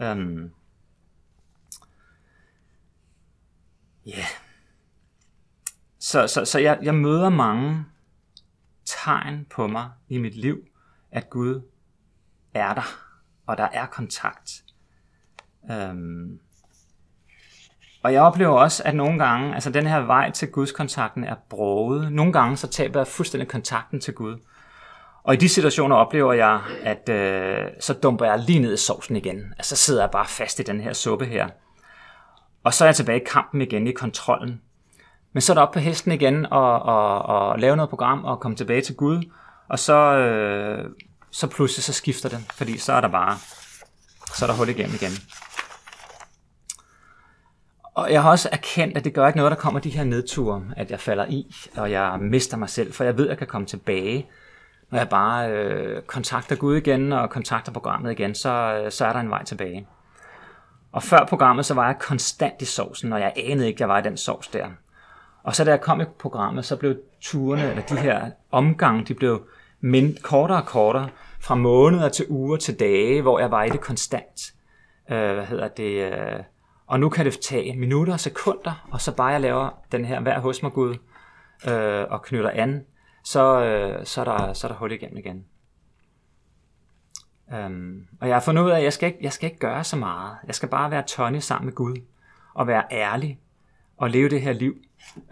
Øhm, 0.03 0.51
Ja. 4.07 4.11
Yeah. 4.11 4.27
Så, 5.99 6.27
så, 6.27 6.45
så 6.45 6.59
jeg, 6.59 6.79
jeg 6.83 6.95
møder 6.95 7.29
mange 7.29 7.85
tegn 9.03 9.47
på 9.51 9.67
mig 9.67 9.91
i 10.09 10.19
mit 10.19 10.35
liv, 10.35 10.59
at 11.13 11.31
Gud 11.31 11.61
er 12.55 12.75
der, 12.75 12.99
og 13.47 13.59
der 13.59 13.69
er 13.73 13.87
kontakt. 13.87 14.51
Øhm. 15.71 16.41
og 18.03 18.13
jeg 18.13 18.23
oplever 18.23 18.53
også, 18.53 18.83
at 18.85 18.95
nogle 18.95 19.19
gange, 19.19 19.55
altså 19.55 19.71
den 19.71 19.87
her 19.87 19.99
vej 19.99 20.31
til 20.31 20.49
Guds 20.49 20.73
kontakten 20.73 21.25
er 21.25 21.35
broget. 21.49 22.13
Nogle 22.13 22.33
gange 22.33 22.57
så 22.57 22.67
taber 22.67 23.01
jeg 23.01 23.07
fuldstændig 23.07 23.49
kontakten 23.49 24.01
til 24.01 24.15
Gud. 24.15 24.37
Og 25.23 25.35
i 25.35 25.37
de 25.37 25.49
situationer 25.49 25.97
oplever 25.97 26.33
jeg, 26.33 26.61
at 26.83 27.09
øh, 27.09 27.67
så 27.81 27.95
dumper 27.95 28.25
jeg 28.25 28.39
lige 28.39 28.59
ned 28.59 28.75
i 28.75 28.77
sovsen 28.77 29.17
igen. 29.17 29.55
Altså 29.59 29.77
så 29.77 29.83
sidder 29.85 30.03
jeg 30.03 30.11
bare 30.11 30.27
fast 30.29 30.61
i 30.61 30.63
den 30.63 30.81
her 30.81 30.93
suppe 30.93 31.27
her. 31.27 31.49
Og 32.65 32.75
så 32.75 32.85
er 32.85 32.89
jeg 32.89 32.97
tilbage 32.97 33.21
i 33.21 33.25
kampen 33.27 33.61
igen, 33.61 33.87
i 33.87 33.93
kontrollen. 33.93 34.61
Men 35.35 35.41
så 35.41 35.53
er 35.53 35.55
der 35.55 35.63
op 35.63 35.73
på 35.73 35.79
hesten 35.79 36.13
igen 36.13 36.47
og, 36.47 36.83
og, 36.83 37.23
og 37.23 37.59
lave 37.59 37.77
noget 37.77 37.91
program 37.91 38.25
og 38.25 38.41
komme 38.41 38.57
tilbage 38.57 38.81
til 38.81 38.97
Gud. 38.97 39.31
Og 39.69 39.79
så, 39.79 40.17
øh, 40.17 40.91
så 41.31 41.47
pludselig 41.47 41.85
så 41.85 41.93
skifter 41.93 42.29
det, 42.29 42.39
fordi 42.55 42.79
så 42.79 42.93
er 42.93 43.01
der 43.01 43.09
bare 43.09 43.37
så 44.35 44.45
er 44.45 44.47
der 44.47 44.57
hul 44.57 44.69
igennem 44.69 44.95
igen. 44.95 45.13
Og 47.95 48.13
jeg 48.13 48.23
har 48.23 48.31
også 48.31 48.49
erkendt, 48.53 48.97
at 48.97 49.05
det 49.05 49.15
gør 49.15 49.27
ikke 49.27 49.37
noget, 49.37 49.51
der 49.51 49.57
kommer 49.57 49.81
de 49.81 49.91
her 49.91 50.05
nedture, 50.05 50.65
at 50.77 50.91
jeg 50.91 51.01
falder 51.01 51.27
i, 51.27 51.55
og 51.77 51.91
jeg 51.91 52.19
mister 52.21 52.57
mig 52.57 52.69
selv, 52.69 52.93
for 52.93 53.05
jeg 53.05 53.19
ved, 53.19 53.25
at 53.25 53.31
jeg 53.31 53.39
kan 53.39 53.47
komme 53.47 53.67
tilbage. 53.67 54.27
Når 54.91 54.99
jeg 54.99 55.09
bare 55.09 55.51
øh, 55.51 56.03
kontakter 56.03 56.57
Gud 56.57 56.77
igen 56.77 57.13
og 57.13 57.31
kontakter 57.31 57.73
programmet 57.73 58.13
igen, 58.13 58.35
så, 58.35 58.51
øh, 58.51 58.93
så 58.93 59.07
er 59.07 59.13
der 59.13 59.21
en 59.21 59.31
vej 59.31 59.45
tilbage. 59.45 59.87
Og 60.93 61.03
før 61.03 61.25
programmet, 61.25 61.67
så 61.67 61.75
var 61.75 61.87
jeg 61.87 61.97
konstant 62.01 62.63
i 62.63 62.65
sovsen, 62.65 63.13
og 63.13 63.21
jeg 63.21 63.33
anede 63.37 63.67
ikke, 63.67 63.77
at 63.77 63.81
jeg 63.81 63.89
var 63.89 63.99
i 63.99 64.03
den 64.03 64.17
sovs 64.17 64.49
der. 64.49 64.67
Og 65.45 65.57
så 65.57 65.65
da 65.65 65.71
jeg 65.71 65.81
kom 65.81 66.01
i 66.01 66.05
programmet, 66.19 66.65
så 66.65 66.77
blev 66.77 66.97
turene, 67.21 67.71
eller 67.71 67.83
de 67.83 67.99
her 67.99 68.31
omgange, 68.51 69.05
de 69.05 69.15
blev 69.15 69.43
mind, 69.81 70.17
kortere 70.23 70.59
og 70.59 70.67
kortere, 70.67 71.09
fra 71.41 71.55
måneder 71.55 72.09
til 72.09 72.27
uger 72.29 72.57
til 72.57 72.81
dage, 72.81 73.23
hvor 73.23 73.39
jeg 73.39 73.51
var 73.51 73.65
i 73.65 73.71
det 73.71 73.81
konstant. 73.81 74.55
Øh, 75.11 75.35
hvad 75.35 75.47
hedder 75.47 75.69
det? 75.69 76.13
Øh, 76.13 76.43
og 76.87 77.01
nu 77.01 77.09
kan 77.09 77.25
det 77.25 77.41
tage 77.41 77.77
minutter 77.77 78.13
og 78.13 78.21
sekunder, 78.21 78.89
og 78.91 79.01
så 79.01 79.17
bare 79.17 79.27
jeg 79.27 79.41
laver 79.41 79.71
den 79.93 80.05
her 80.05 80.21
hver 80.21 80.41
hos 80.41 80.63
mig 80.63 80.73
Gud, 80.73 80.97
øh, 81.69 82.05
og 82.11 82.23
knytter 82.23 82.51
an, 82.51 82.85
så, 83.25 83.65
øh, 83.65 84.07
så, 84.07 84.21
er 84.21 84.25
der, 84.25 84.53
så 84.53 84.67
er 84.67 84.71
der 84.71 84.79
hul 84.79 84.93
igennem 84.93 85.19
igen. 85.19 85.45
Um, 87.67 88.07
og 88.21 88.29
jeg 88.29 88.37
har 88.37 88.41
fundet 88.41 88.63
ud 88.63 88.71
af, 88.71 88.77
at 88.77 88.85
jeg 88.85 88.93
skal, 88.93 89.07
ikke, 89.07 89.19
jeg 89.23 89.33
skal 89.33 89.47
ikke 89.47 89.59
gøre 89.59 89.85
så 89.85 89.97
meget. 89.97 90.37
Jeg 90.47 90.55
skal 90.55 90.69
bare 90.69 90.91
være 90.91 91.03
Tony 91.03 91.39
sammen 91.39 91.67
med 91.67 91.75
Gud, 91.75 91.97
og 92.55 92.67
være 92.67 92.85
ærlig, 92.91 93.39
og 93.97 94.11
leve 94.11 94.29
det 94.29 94.41
her 94.41 94.53
liv, 94.53 94.77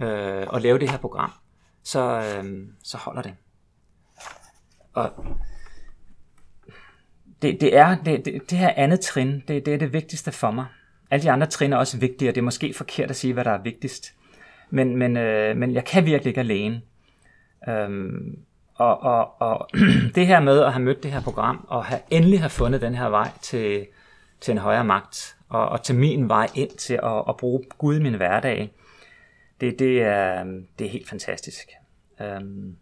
øh, 0.01 0.47
og 0.47 0.61
lave 0.61 0.79
det 0.79 0.91
her 0.91 0.99
program. 0.99 1.33
Så, 1.83 2.01
øh, 2.01 2.67
så 2.83 2.97
holder 2.97 3.23
det. 3.23 3.35
Og 4.93 5.11
det, 7.43 7.61
det 7.61 7.77
er 7.77 7.97
det, 8.05 8.25
det, 8.25 8.51
det 8.51 8.59
her 8.59 8.73
andet 8.77 9.01
trin, 9.01 9.43
det, 9.49 9.67
det 9.67 9.75
er 9.75 9.79
det 9.79 9.93
vigtigste 9.93 10.33
for 10.33 10.51
mig. 10.51 10.67
Alle 11.11 11.23
de 11.23 11.31
andre 11.31 11.47
trin 11.47 11.73
er 11.73 11.77
også 11.77 11.99
vigtige, 11.99 12.29
og 12.29 12.35
det 12.35 12.41
er 12.41 12.45
måske 12.45 12.75
forkert 12.75 13.11
at 13.11 13.17
sige, 13.17 13.33
hvad 13.33 13.45
der 13.45 13.51
er 13.51 13.63
vigtigst. 13.63 14.15
Men, 14.71 14.97
men, 14.97 15.17
øh, 15.17 15.57
men 15.57 15.75
jeg 15.75 15.85
kan 15.85 16.07
virkelig 16.07 16.31
ikke 16.31 16.41
alene. 16.41 16.81
Øhm, 17.69 18.39
og, 18.75 19.03
og, 19.03 19.41
og 19.41 19.69
det 20.15 20.27
her 20.27 20.41
med 20.41 20.61
at 20.61 20.73
have 20.73 20.83
mødt 20.83 21.03
det 21.03 21.13
her 21.13 21.21
program, 21.21 21.67
og 21.69 21.85
have, 21.85 22.01
endelig 22.11 22.41
have 22.41 22.51
fundet 22.51 22.81
den 22.81 22.95
her 22.95 23.09
vej 23.09 23.31
til, 23.43 23.87
til 24.41 24.53
en 24.53 24.59
højere 24.59 24.85
magt, 24.85 25.37
og, 25.49 25.69
og 25.69 25.83
til 25.83 25.95
min 25.95 26.29
vej 26.29 26.49
ind 26.55 26.71
til 26.71 26.95
at, 27.03 27.25
at 27.29 27.37
bruge 27.37 27.65
Gud 27.79 27.97
i 27.97 28.03
min 28.03 28.15
hverdag, 28.15 28.73
det, 29.63 29.79
det, 29.79 30.03
er, 30.03 30.45
det 30.79 30.87
er 30.87 30.91
helt 30.91 31.09
fantastisk. 31.09 31.69
Øhm, 32.21 32.77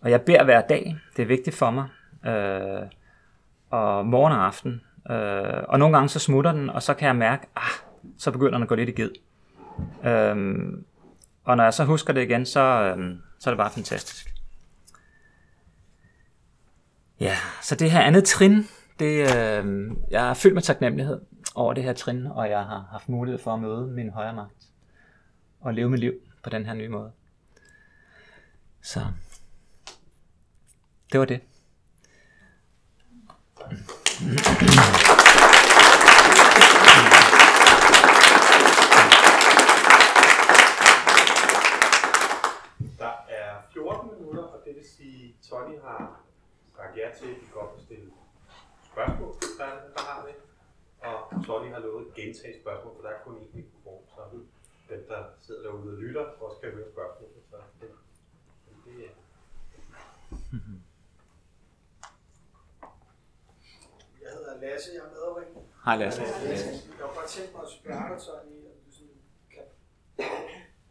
og 0.00 0.10
jeg 0.10 0.22
beder 0.22 0.44
hver 0.44 0.60
dag, 0.60 0.96
det 1.16 1.22
er 1.22 1.26
vigtigt 1.26 1.56
for 1.56 1.70
mig, 1.70 1.88
øh, 2.26 2.88
og 3.70 4.06
morgen 4.06 4.32
og 4.32 4.46
aften. 4.46 4.80
Øh, 5.10 5.62
og 5.68 5.78
nogle 5.78 5.96
gange 5.96 6.08
så 6.08 6.18
smutter 6.18 6.52
den, 6.52 6.70
og 6.70 6.82
så 6.82 6.94
kan 6.94 7.06
jeg 7.06 7.16
mærke, 7.16 7.46
ah, 7.56 7.70
så 8.16 8.30
begynder 8.30 8.52
den 8.52 8.62
at 8.62 8.68
gå 8.68 8.74
lidt 8.74 8.88
i 8.88 8.92
ged. 8.92 9.10
Øhm, 10.04 10.84
og 11.44 11.56
når 11.56 11.64
jeg 11.64 11.74
så 11.74 11.84
husker 11.84 12.12
det 12.12 12.22
igen, 12.22 12.46
så, 12.46 12.60
øhm, 12.60 13.18
så 13.38 13.50
er 13.50 13.54
det 13.54 13.58
bare 13.58 13.70
fantastisk. 13.70 14.34
Ja, 17.20 17.34
så 17.62 17.74
det 17.74 17.90
her 17.90 18.00
andet 18.00 18.24
trin, 18.24 18.66
det, 18.98 19.36
øh, 19.36 19.90
jeg 20.10 20.30
er 20.30 20.34
fyldt 20.34 20.54
med 20.54 20.62
taknemmelighed 20.62 21.20
over 21.54 21.72
det 21.72 21.84
her 21.84 21.92
trin, 21.92 22.26
og 22.26 22.50
jeg 22.50 22.58
har 22.58 22.88
haft 22.90 23.08
mulighed 23.08 23.38
for 23.38 23.54
at 23.54 23.60
møde 23.60 23.86
min 23.86 24.10
højre 24.10 24.34
magt 24.34 24.68
og 25.60 25.74
leve 25.74 25.90
mit 25.90 26.00
liv 26.00 26.12
på 26.42 26.50
den 26.50 26.66
her 26.66 26.74
nye 26.74 26.88
måde. 26.88 27.12
Så 28.82 29.00
det 31.12 31.20
var 31.20 31.26
det. 31.26 31.40
Der 42.98 43.14
er 43.28 43.62
14 43.72 44.10
minutter, 44.18 44.42
og 44.42 44.60
det 44.64 44.74
vil 44.74 44.84
sige, 44.84 45.24
at 45.28 45.48
Tony 45.48 45.80
har 45.84 46.20
sagt 46.76 46.96
ja 46.96 47.10
til, 47.18 47.26
at 47.26 47.40
vi 47.40 47.46
godt 47.52 47.70
vil 47.76 47.84
stille 47.84 48.10
spørgsmål, 48.92 49.34
der, 49.58 49.70
der 49.96 50.02
har 50.10 50.26
det. 50.26 50.34
Og 51.00 51.44
Tony 51.46 51.72
har 51.72 51.78
lovet 51.78 52.06
at 52.06 52.14
gentage 52.14 52.60
spørgsmål, 52.62 52.92
for 52.96 53.02
der 53.02 53.10
er 53.10 53.20
kun 53.24 53.36
én 53.36 53.56
mikrofon, 53.56 54.02
så 54.14 54.20
dem, 54.90 55.04
der 55.08 55.22
sidder 55.40 55.62
derude 55.62 55.92
og 55.92 55.98
lytter, 55.98 56.24
også 56.24 56.60
kan 56.60 56.70
høre 56.70 56.90
spørgsmålet. 56.92 57.42
Så 57.50 57.56
det, 57.80 57.90
det 58.84 59.04
er 59.06 59.10
Jeg 64.22 64.30
hedder 64.36 64.56
Lasse, 64.60 64.90
jeg 64.94 65.02
er 65.08 65.12
medafhængig. 65.16 65.62
Hej 65.84 65.96
Lasse. 65.96 66.22
Jeg 66.22 66.30
kunne 67.00 67.14
godt 67.20 67.30
tænke 67.36 67.52
mig 67.56 67.62
at 67.62 67.72
spørge 67.78 68.04
dig, 68.10 68.18
Tony, 68.26 68.56
om 68.72 68.78
du 68.86 68.90
sådan 68.98 69.18
kan 69.54 69.66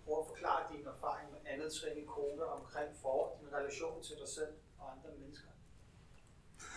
prøve 0.05 0.19
at 0.23 0.27
forklare 0.31 0.61
din 0.71 0.85
erfaring 0.95 1.27
med 1.33 1.39
andet 1.53 1.69
trin 1.77 1.97
i 2.03 2.05
kode 2.15 2.43
omkring 2.57 2.89
for 3.01 3.19
din 3.39 3.49
relation 3.57 4.03
til 4.03 4.15
dig 4.21 4.29
selv 4.37 4.53
og 4.79 4.85
andre 4.93 5.09
mennesker. 5.19 5.51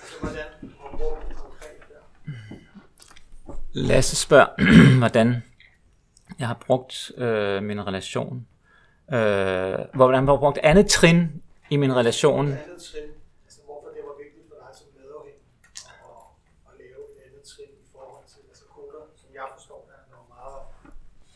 Altså, 0.03 0.17
hvordan 0.23 0.49
har 0.81 0.91
brugt 0.99 1.29
det 1.29 1.37
konkret 1.37 1.81
der? 1.93 2.03
Lasse 3.73 4.17
spørger, 4.17 4.51
hvordan 5.03 5.43
jeg 6.41 6.47
har 6.49 6.59
brugt 6.67 7.13
øh, 7.17 7.63
min 7.63 7.87
relation. 7.87 8.47
Øh, 9.13 9.79
hvordan 9.95 10.25
jeg 10.25 10.33
har 10.33 10.37
brugt 10.37 10.59
andet 10.63 10.87
trin 10.87 11.43
i 11.71 11.77
min 11.77 11.97
relation. 11.97 12.47
Andet 12.47 12.59
trin, 12.91 13.09
altså 13.45 13.61
hvorfor 13.67 13.89
det 13.97 14.03
var 14.09 14.15
vigtigt 14.25 14.45
for 14.49 14.57
dig 14.63 14.73
som 14.79 14.87
medafhængig 15.01 15.43
at, 15.87 16.21
at 16.69 16.75
lave 16.83 17.01
et 17.13 17.19
andet 17.27 17.43
trin 17.53 17.71
i 17.85 17.87
forhold 17.93 18.25
til, 18.33 18.41
altså 18.51 18.65
koder, 18.75 19.03
som 19.17 19.29
jeg 19.35 19.47
forstår, 19.57 19.81
der 19.89 19.95
er 20.03 20.07
noget 20.15 20.29
meget, 20.37 20.59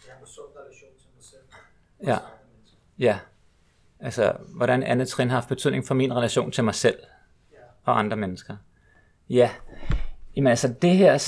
jeg 0.07 0.13
har 0.15 0.21
en 0.21 0.27
sund 0.37 0.51
relation 0.61 0.93
til 1.03 1.09
mig 1.17 1.25
selv. 1.33 1.47
Ja. 2.11 2.19
mennesker. 2.53 2.77
Ja, 2.99 3.17
altså 4.01 4.25
hvordan 4.59 4.83
andet 4.83 5.09
trin 5.09 5.29
har 5.31 5.37
haft 5.37 5.49
betydning 5.49 5.87
for 5.87 5.95
min 5.95 6.13
relation 6.19 6.51
til 6.51 6.65
mig 6.65 6.75
selv 6.75 6.99
Ja. 7.53 7.57
og 7.85 7.99
andre 7.99 8.17
mennesker. 8.17 8.57
Ja, 9.31 9.51
jamen 10.37 10.51
altså 10.51 10.69
det 10.83 10.97
her, 10.97 11.19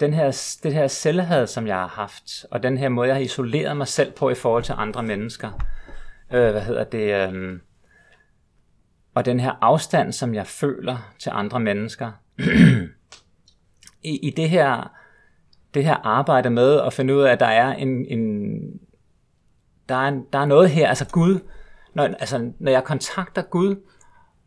den 0.00 0.14
her, 0.14 0.58
det 0.62 0.74
her 0.74 0.86
selvhed, 0.86 1.46
som 1.46 1.66
jeg 1.66 1.76
har 1.76 1.88
haft, 1.88 2.46
og 2.50 2.62
den 2.62 2.78
her 2.78 2.88
måde, 2.88 3.08
jeg 3.08 3.16
har 3.16 3.22
isoleret 3.22 3.76
mig 3.76 3.88
selv 3.88 4.12
på 4.12 4.30
i 4.30 4.34
forhold 4.34 4.62
til 4.62 4.74
andre 4.78 5.02
mennesker, 5.02 5.50
øh, 6.32 6.50
hvad 6.50 6.60
hedder 6.60 6.84
det, 6.84 7.32
øh, 7.32 7.60
og 9.14 9.24
den 9.24 9.40
her 9.40 9.52
afstand, 9.60 10.12
som 10.12 10.34
jeg 10.34 10.46
føler 10.46 11.12
til 11.18 11.30
andre 11.34 11.60
mennesker, 11.60 12.12
i, 14.02 14.18
i 14.22 14.30
det 14.30 14.50
her 14.50 14.90
det 15.74 15.84
her 15.84 15.96
arbejde 16.06 16.50
med 16.50 16.80
at 16.80 16.92
finde 16.92 17.16
ud 17.16 17.22
af, 17.22 17.32
at 17.32 17.40
der 17.40 17.46
er 17.46 17.72
en, 17.72 18.06
en 18.06 18.54
der 19.88 19.94
er, 19.94 20.08
en, 20.08 20.24
der 20.32 20.38
er 20.38 20.44
noget 20.44 20.70
her, 20.70 20.88
altså 20.88 21.06
Gud, 21.08 21.40
når, 21.94 22.04
altså, 22.04 22.52
når 22.58 22.70
jeg 22.70 22.84
kontakter 22.84 23.42
Gud, 23.42 23.76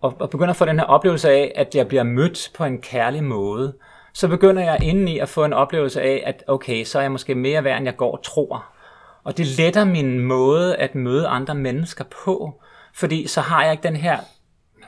og, 0.01 0.15
og 0.19 0.29
begynder 0.29 0.49
at 0.49 0.55
få 0.55 0.65
den 0.65 0.79
her 0.79 0.85
oplevelse 0.85 1.29
af, 1.29 1.51
at 1.55 1.75
jeg 1.75 1.87
bliver 1.87 2.03
mødt 2.03 2.51
på 2.55 2.63
en 2.65 2.81
kærlig 2.81 3.23
måde, 3.23 3.73
så 4.17 4.27
begynder 4.27 4.63
jeg 4.63 4.83
indeni 4.83 5.19
at 5.19 5.29
få 5.29 5.45
en 5.45 5.53
oplevelse 5.53 6.01
af, 6.01 6.23
at 6.25 6.43
okay, 6.47 6.83
så 6.83 6.97
er 6.97 7.01
jeg 7.01 7.11
måske 7.11 7.35
mere 7.35 7.63
værd, 7.63 7.77
end 7.77 7.85
jeg 7.85 7.97
går 7.97 8.11
og 8.17 8.23
tror. 8.23 8.65
Og 9.23 9.37
det 9.37 9.47
letter 9.47 9.85
min 9.85 10.19
måde 10.19 10.75
at 10.75 10.95
møde 10.95 11.27
andre 11.27 11.55
mennesker 11.55 12.03
på, 12.23 12.61
fordi 12.93 13.27
så 13.27 13.41
har 13.41 13.63
jeg 13.63 13.71
ikke 13.71 13.83
den 13.83 13.95
her 13.95 14.19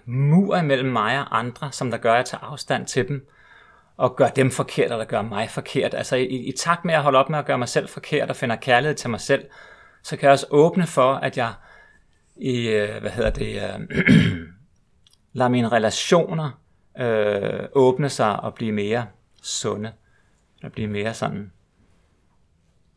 mur 0.06 0.58
imellem 0.58 0.92
mig 0.92 1.20
og 1.20 1.40
andre, 1.40 1.72
som 1.72 1.92
der 1.92 1.98
gør, 1.98 2.12
at 2.12 2.18
jeg 2.18 2.26
tager 2.26 2.44
afstand 2.44 2.86
til 2.86 3.08
dem, 3.08 3.28
og 3.98 4.16
gør 4.16 4.28
dem 4.28 4.52
forkert, 4.52 4.92
eller 4.92 5.06
gør 5.06 5.22
mig 5.22 5.50
forkert. 5.50 5.94
Altså 5.94 6.16
i, 6.16 6.26
i 6.26 6.52
takt 6.52 6.86
med 6.86 6.94
at 6.94 7.04
holde 7.04 7.20
op 7.20 7.30
med 7.30 7.40
at 7.40 7.46
gøre 7.46 7.58
mig 7.58 7.70
selv 7.70 7.88
forkert 7.88 8.30
og 8.30 8.36
finder 8.36 8.56
kærlighed 8.56 8.96
til 8.96 9.10
mig 9.10 9.20
selv, 9.20 9.46
så 10.04 10.18
kan 10.18 10.24
jeg 10.24 10.32
også 10.32 10.48
åbne 10.50 10.88
for, 10.88 11.14
at 11.14 11.38
jeg 11.38 11.54
i, 12.36 12.68
øh, 12.68 13.02
hvad 13.02 13.12
hedder 13.12 13.30
det, 13.30 13.56
øh, 13.56 14.04
lader 15.34 15.50
mine 15.50 15.70
relationer 15.70 16.62
øh, 17.00 17.68
åbne 17.74 18.10
sig 18.10 18.40
og 18.40 18.54
blive 18.54 18.72
mere 18.72 19.06
sunde, 19.42 19.94
og 20.64 20.72
blive 20.72 20.88
mere 20.88 21.14
sådan, 21.14 21.54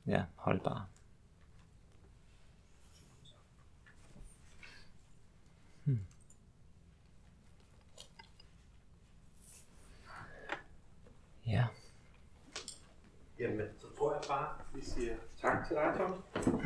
ja, 0.07 0.24
holdbare. 0.37 0.87
Hmm. 5.85 5.98
Ja. 11.46 11.66
Jamen, 13.38 13.68
så 13.78 13.87
tror 13.96 14.12
jeg 14.12 14.22
bare, 14.28 14.48
vi 14.74 14.85
siger 14.85 15.14
tak 15.40 15.66
til 15.68 15.76
dig, 15.76 15.92
Thomas. 15.96 16.62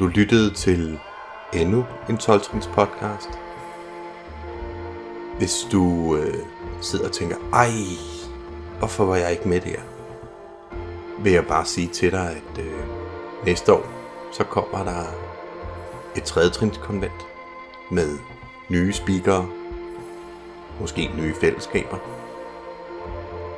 Du 0.00 0.06
lyttede 0.06 0.54
til 0.54 0.98
endnu 1.52 1.84
en 2.08 2.18
12 2.18 2.40
podcast. 2.72 3.28
Hvis 5.38 5.66
du 5.72 6.16
øh, 6.16 6.34
sidder 6.80 7.06
og 7.06 7.12
tænker, 7.12 7.36
ej, 7.52 7.70
hvorfor 8.78 9.04
var 9.04 9.16
jeg 9.16 9.30
ikke 9.30 9.48
med 9.48 9.60
der? 9.60 9.80
vil 11.22 11.32
jeg 11.32 11.46
bare 11.46 11.64
sige 11.64 11.88
til 11.88 12.10
dig, 12.12 12.30
at 12.30 12.64
øh, 12.64 12.80
næste 13.44 13.72
år, 13.72 13.86
så 14.32 14.44
kommer 14.44 14.84
der 14.84 15.04
et 16.16 16.22
tredjetrinskonvent 16.22 17.26
med 17.90 18.18
nye 18.68 18.92
speakere, 18.92 19.48
måske 20.80 21.10
nye 21.16 21.34
fællesskaber. 21.40 21.96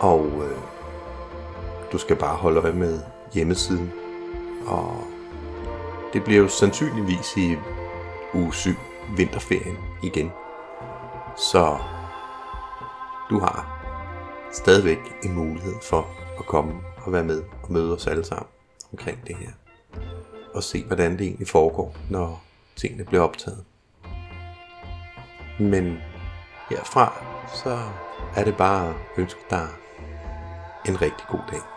Og 0.01 0.27
øh, 0.27 0.59
du 1.93 1.99
skal 1.99 2.17
bare 2.17 2.37
holde 2.37 2.61
øje 2.61 2.73
med 2.73 3.01
hjemmesiden. 3.33 3.93
Og 4.67 5.12
det 6.13 6.25
bliver 6.25 6.41
jo 6.41 6.49
sandsynligvis 6.49 7.37
i 7.37 7.57
uge 8.35 8.55
7, 8.55 8.71
vinterferien 9.17 9.77
igen. 10.03 10.33
Så 11.37 11.79
du 13.31 13.39
har 13.39 13.83
stadigvæk 14.53 14.99
en 15.25 15.33
mulighed 15.33 15.75
for 15.83 16.07
at 16.39 16.47
komme 16.47 16.81
og 16.97 17.13
være 17.13 17.25
med 17.25 17.43
og 17.63 17.73
møde 17.73 17.95
os 17.95 18.07
alle 18.07 18.25
sammen 18.25 18.47
omkring 18.93 19.27
det 19.27 19.37
her. 19.37 19.51
Og 20.55 20.63
se, 20.63 20.85
hvordan 20.85 21.13
det 21.13 21.21
egentlig 21.21 21.49
foregår, 21.49 21.97
når 22.11 22.43
tingene 22.77 23.05
bliver 23.05 23.23
optaget. 23.23 23.65
Men 25.61 25.99
herfra, 26.71 27.25
så 27.55 27.79
er 28.37 28.45
det 28.45 28.57
bare 28.57 28.89
at 28.89 28.95
ønske 29.17 29.41
dig 29.51 29.69
en 30.89 31.03
rigtig 31.03 31.27
god 31.31 31.41
dag. 31.51 31.72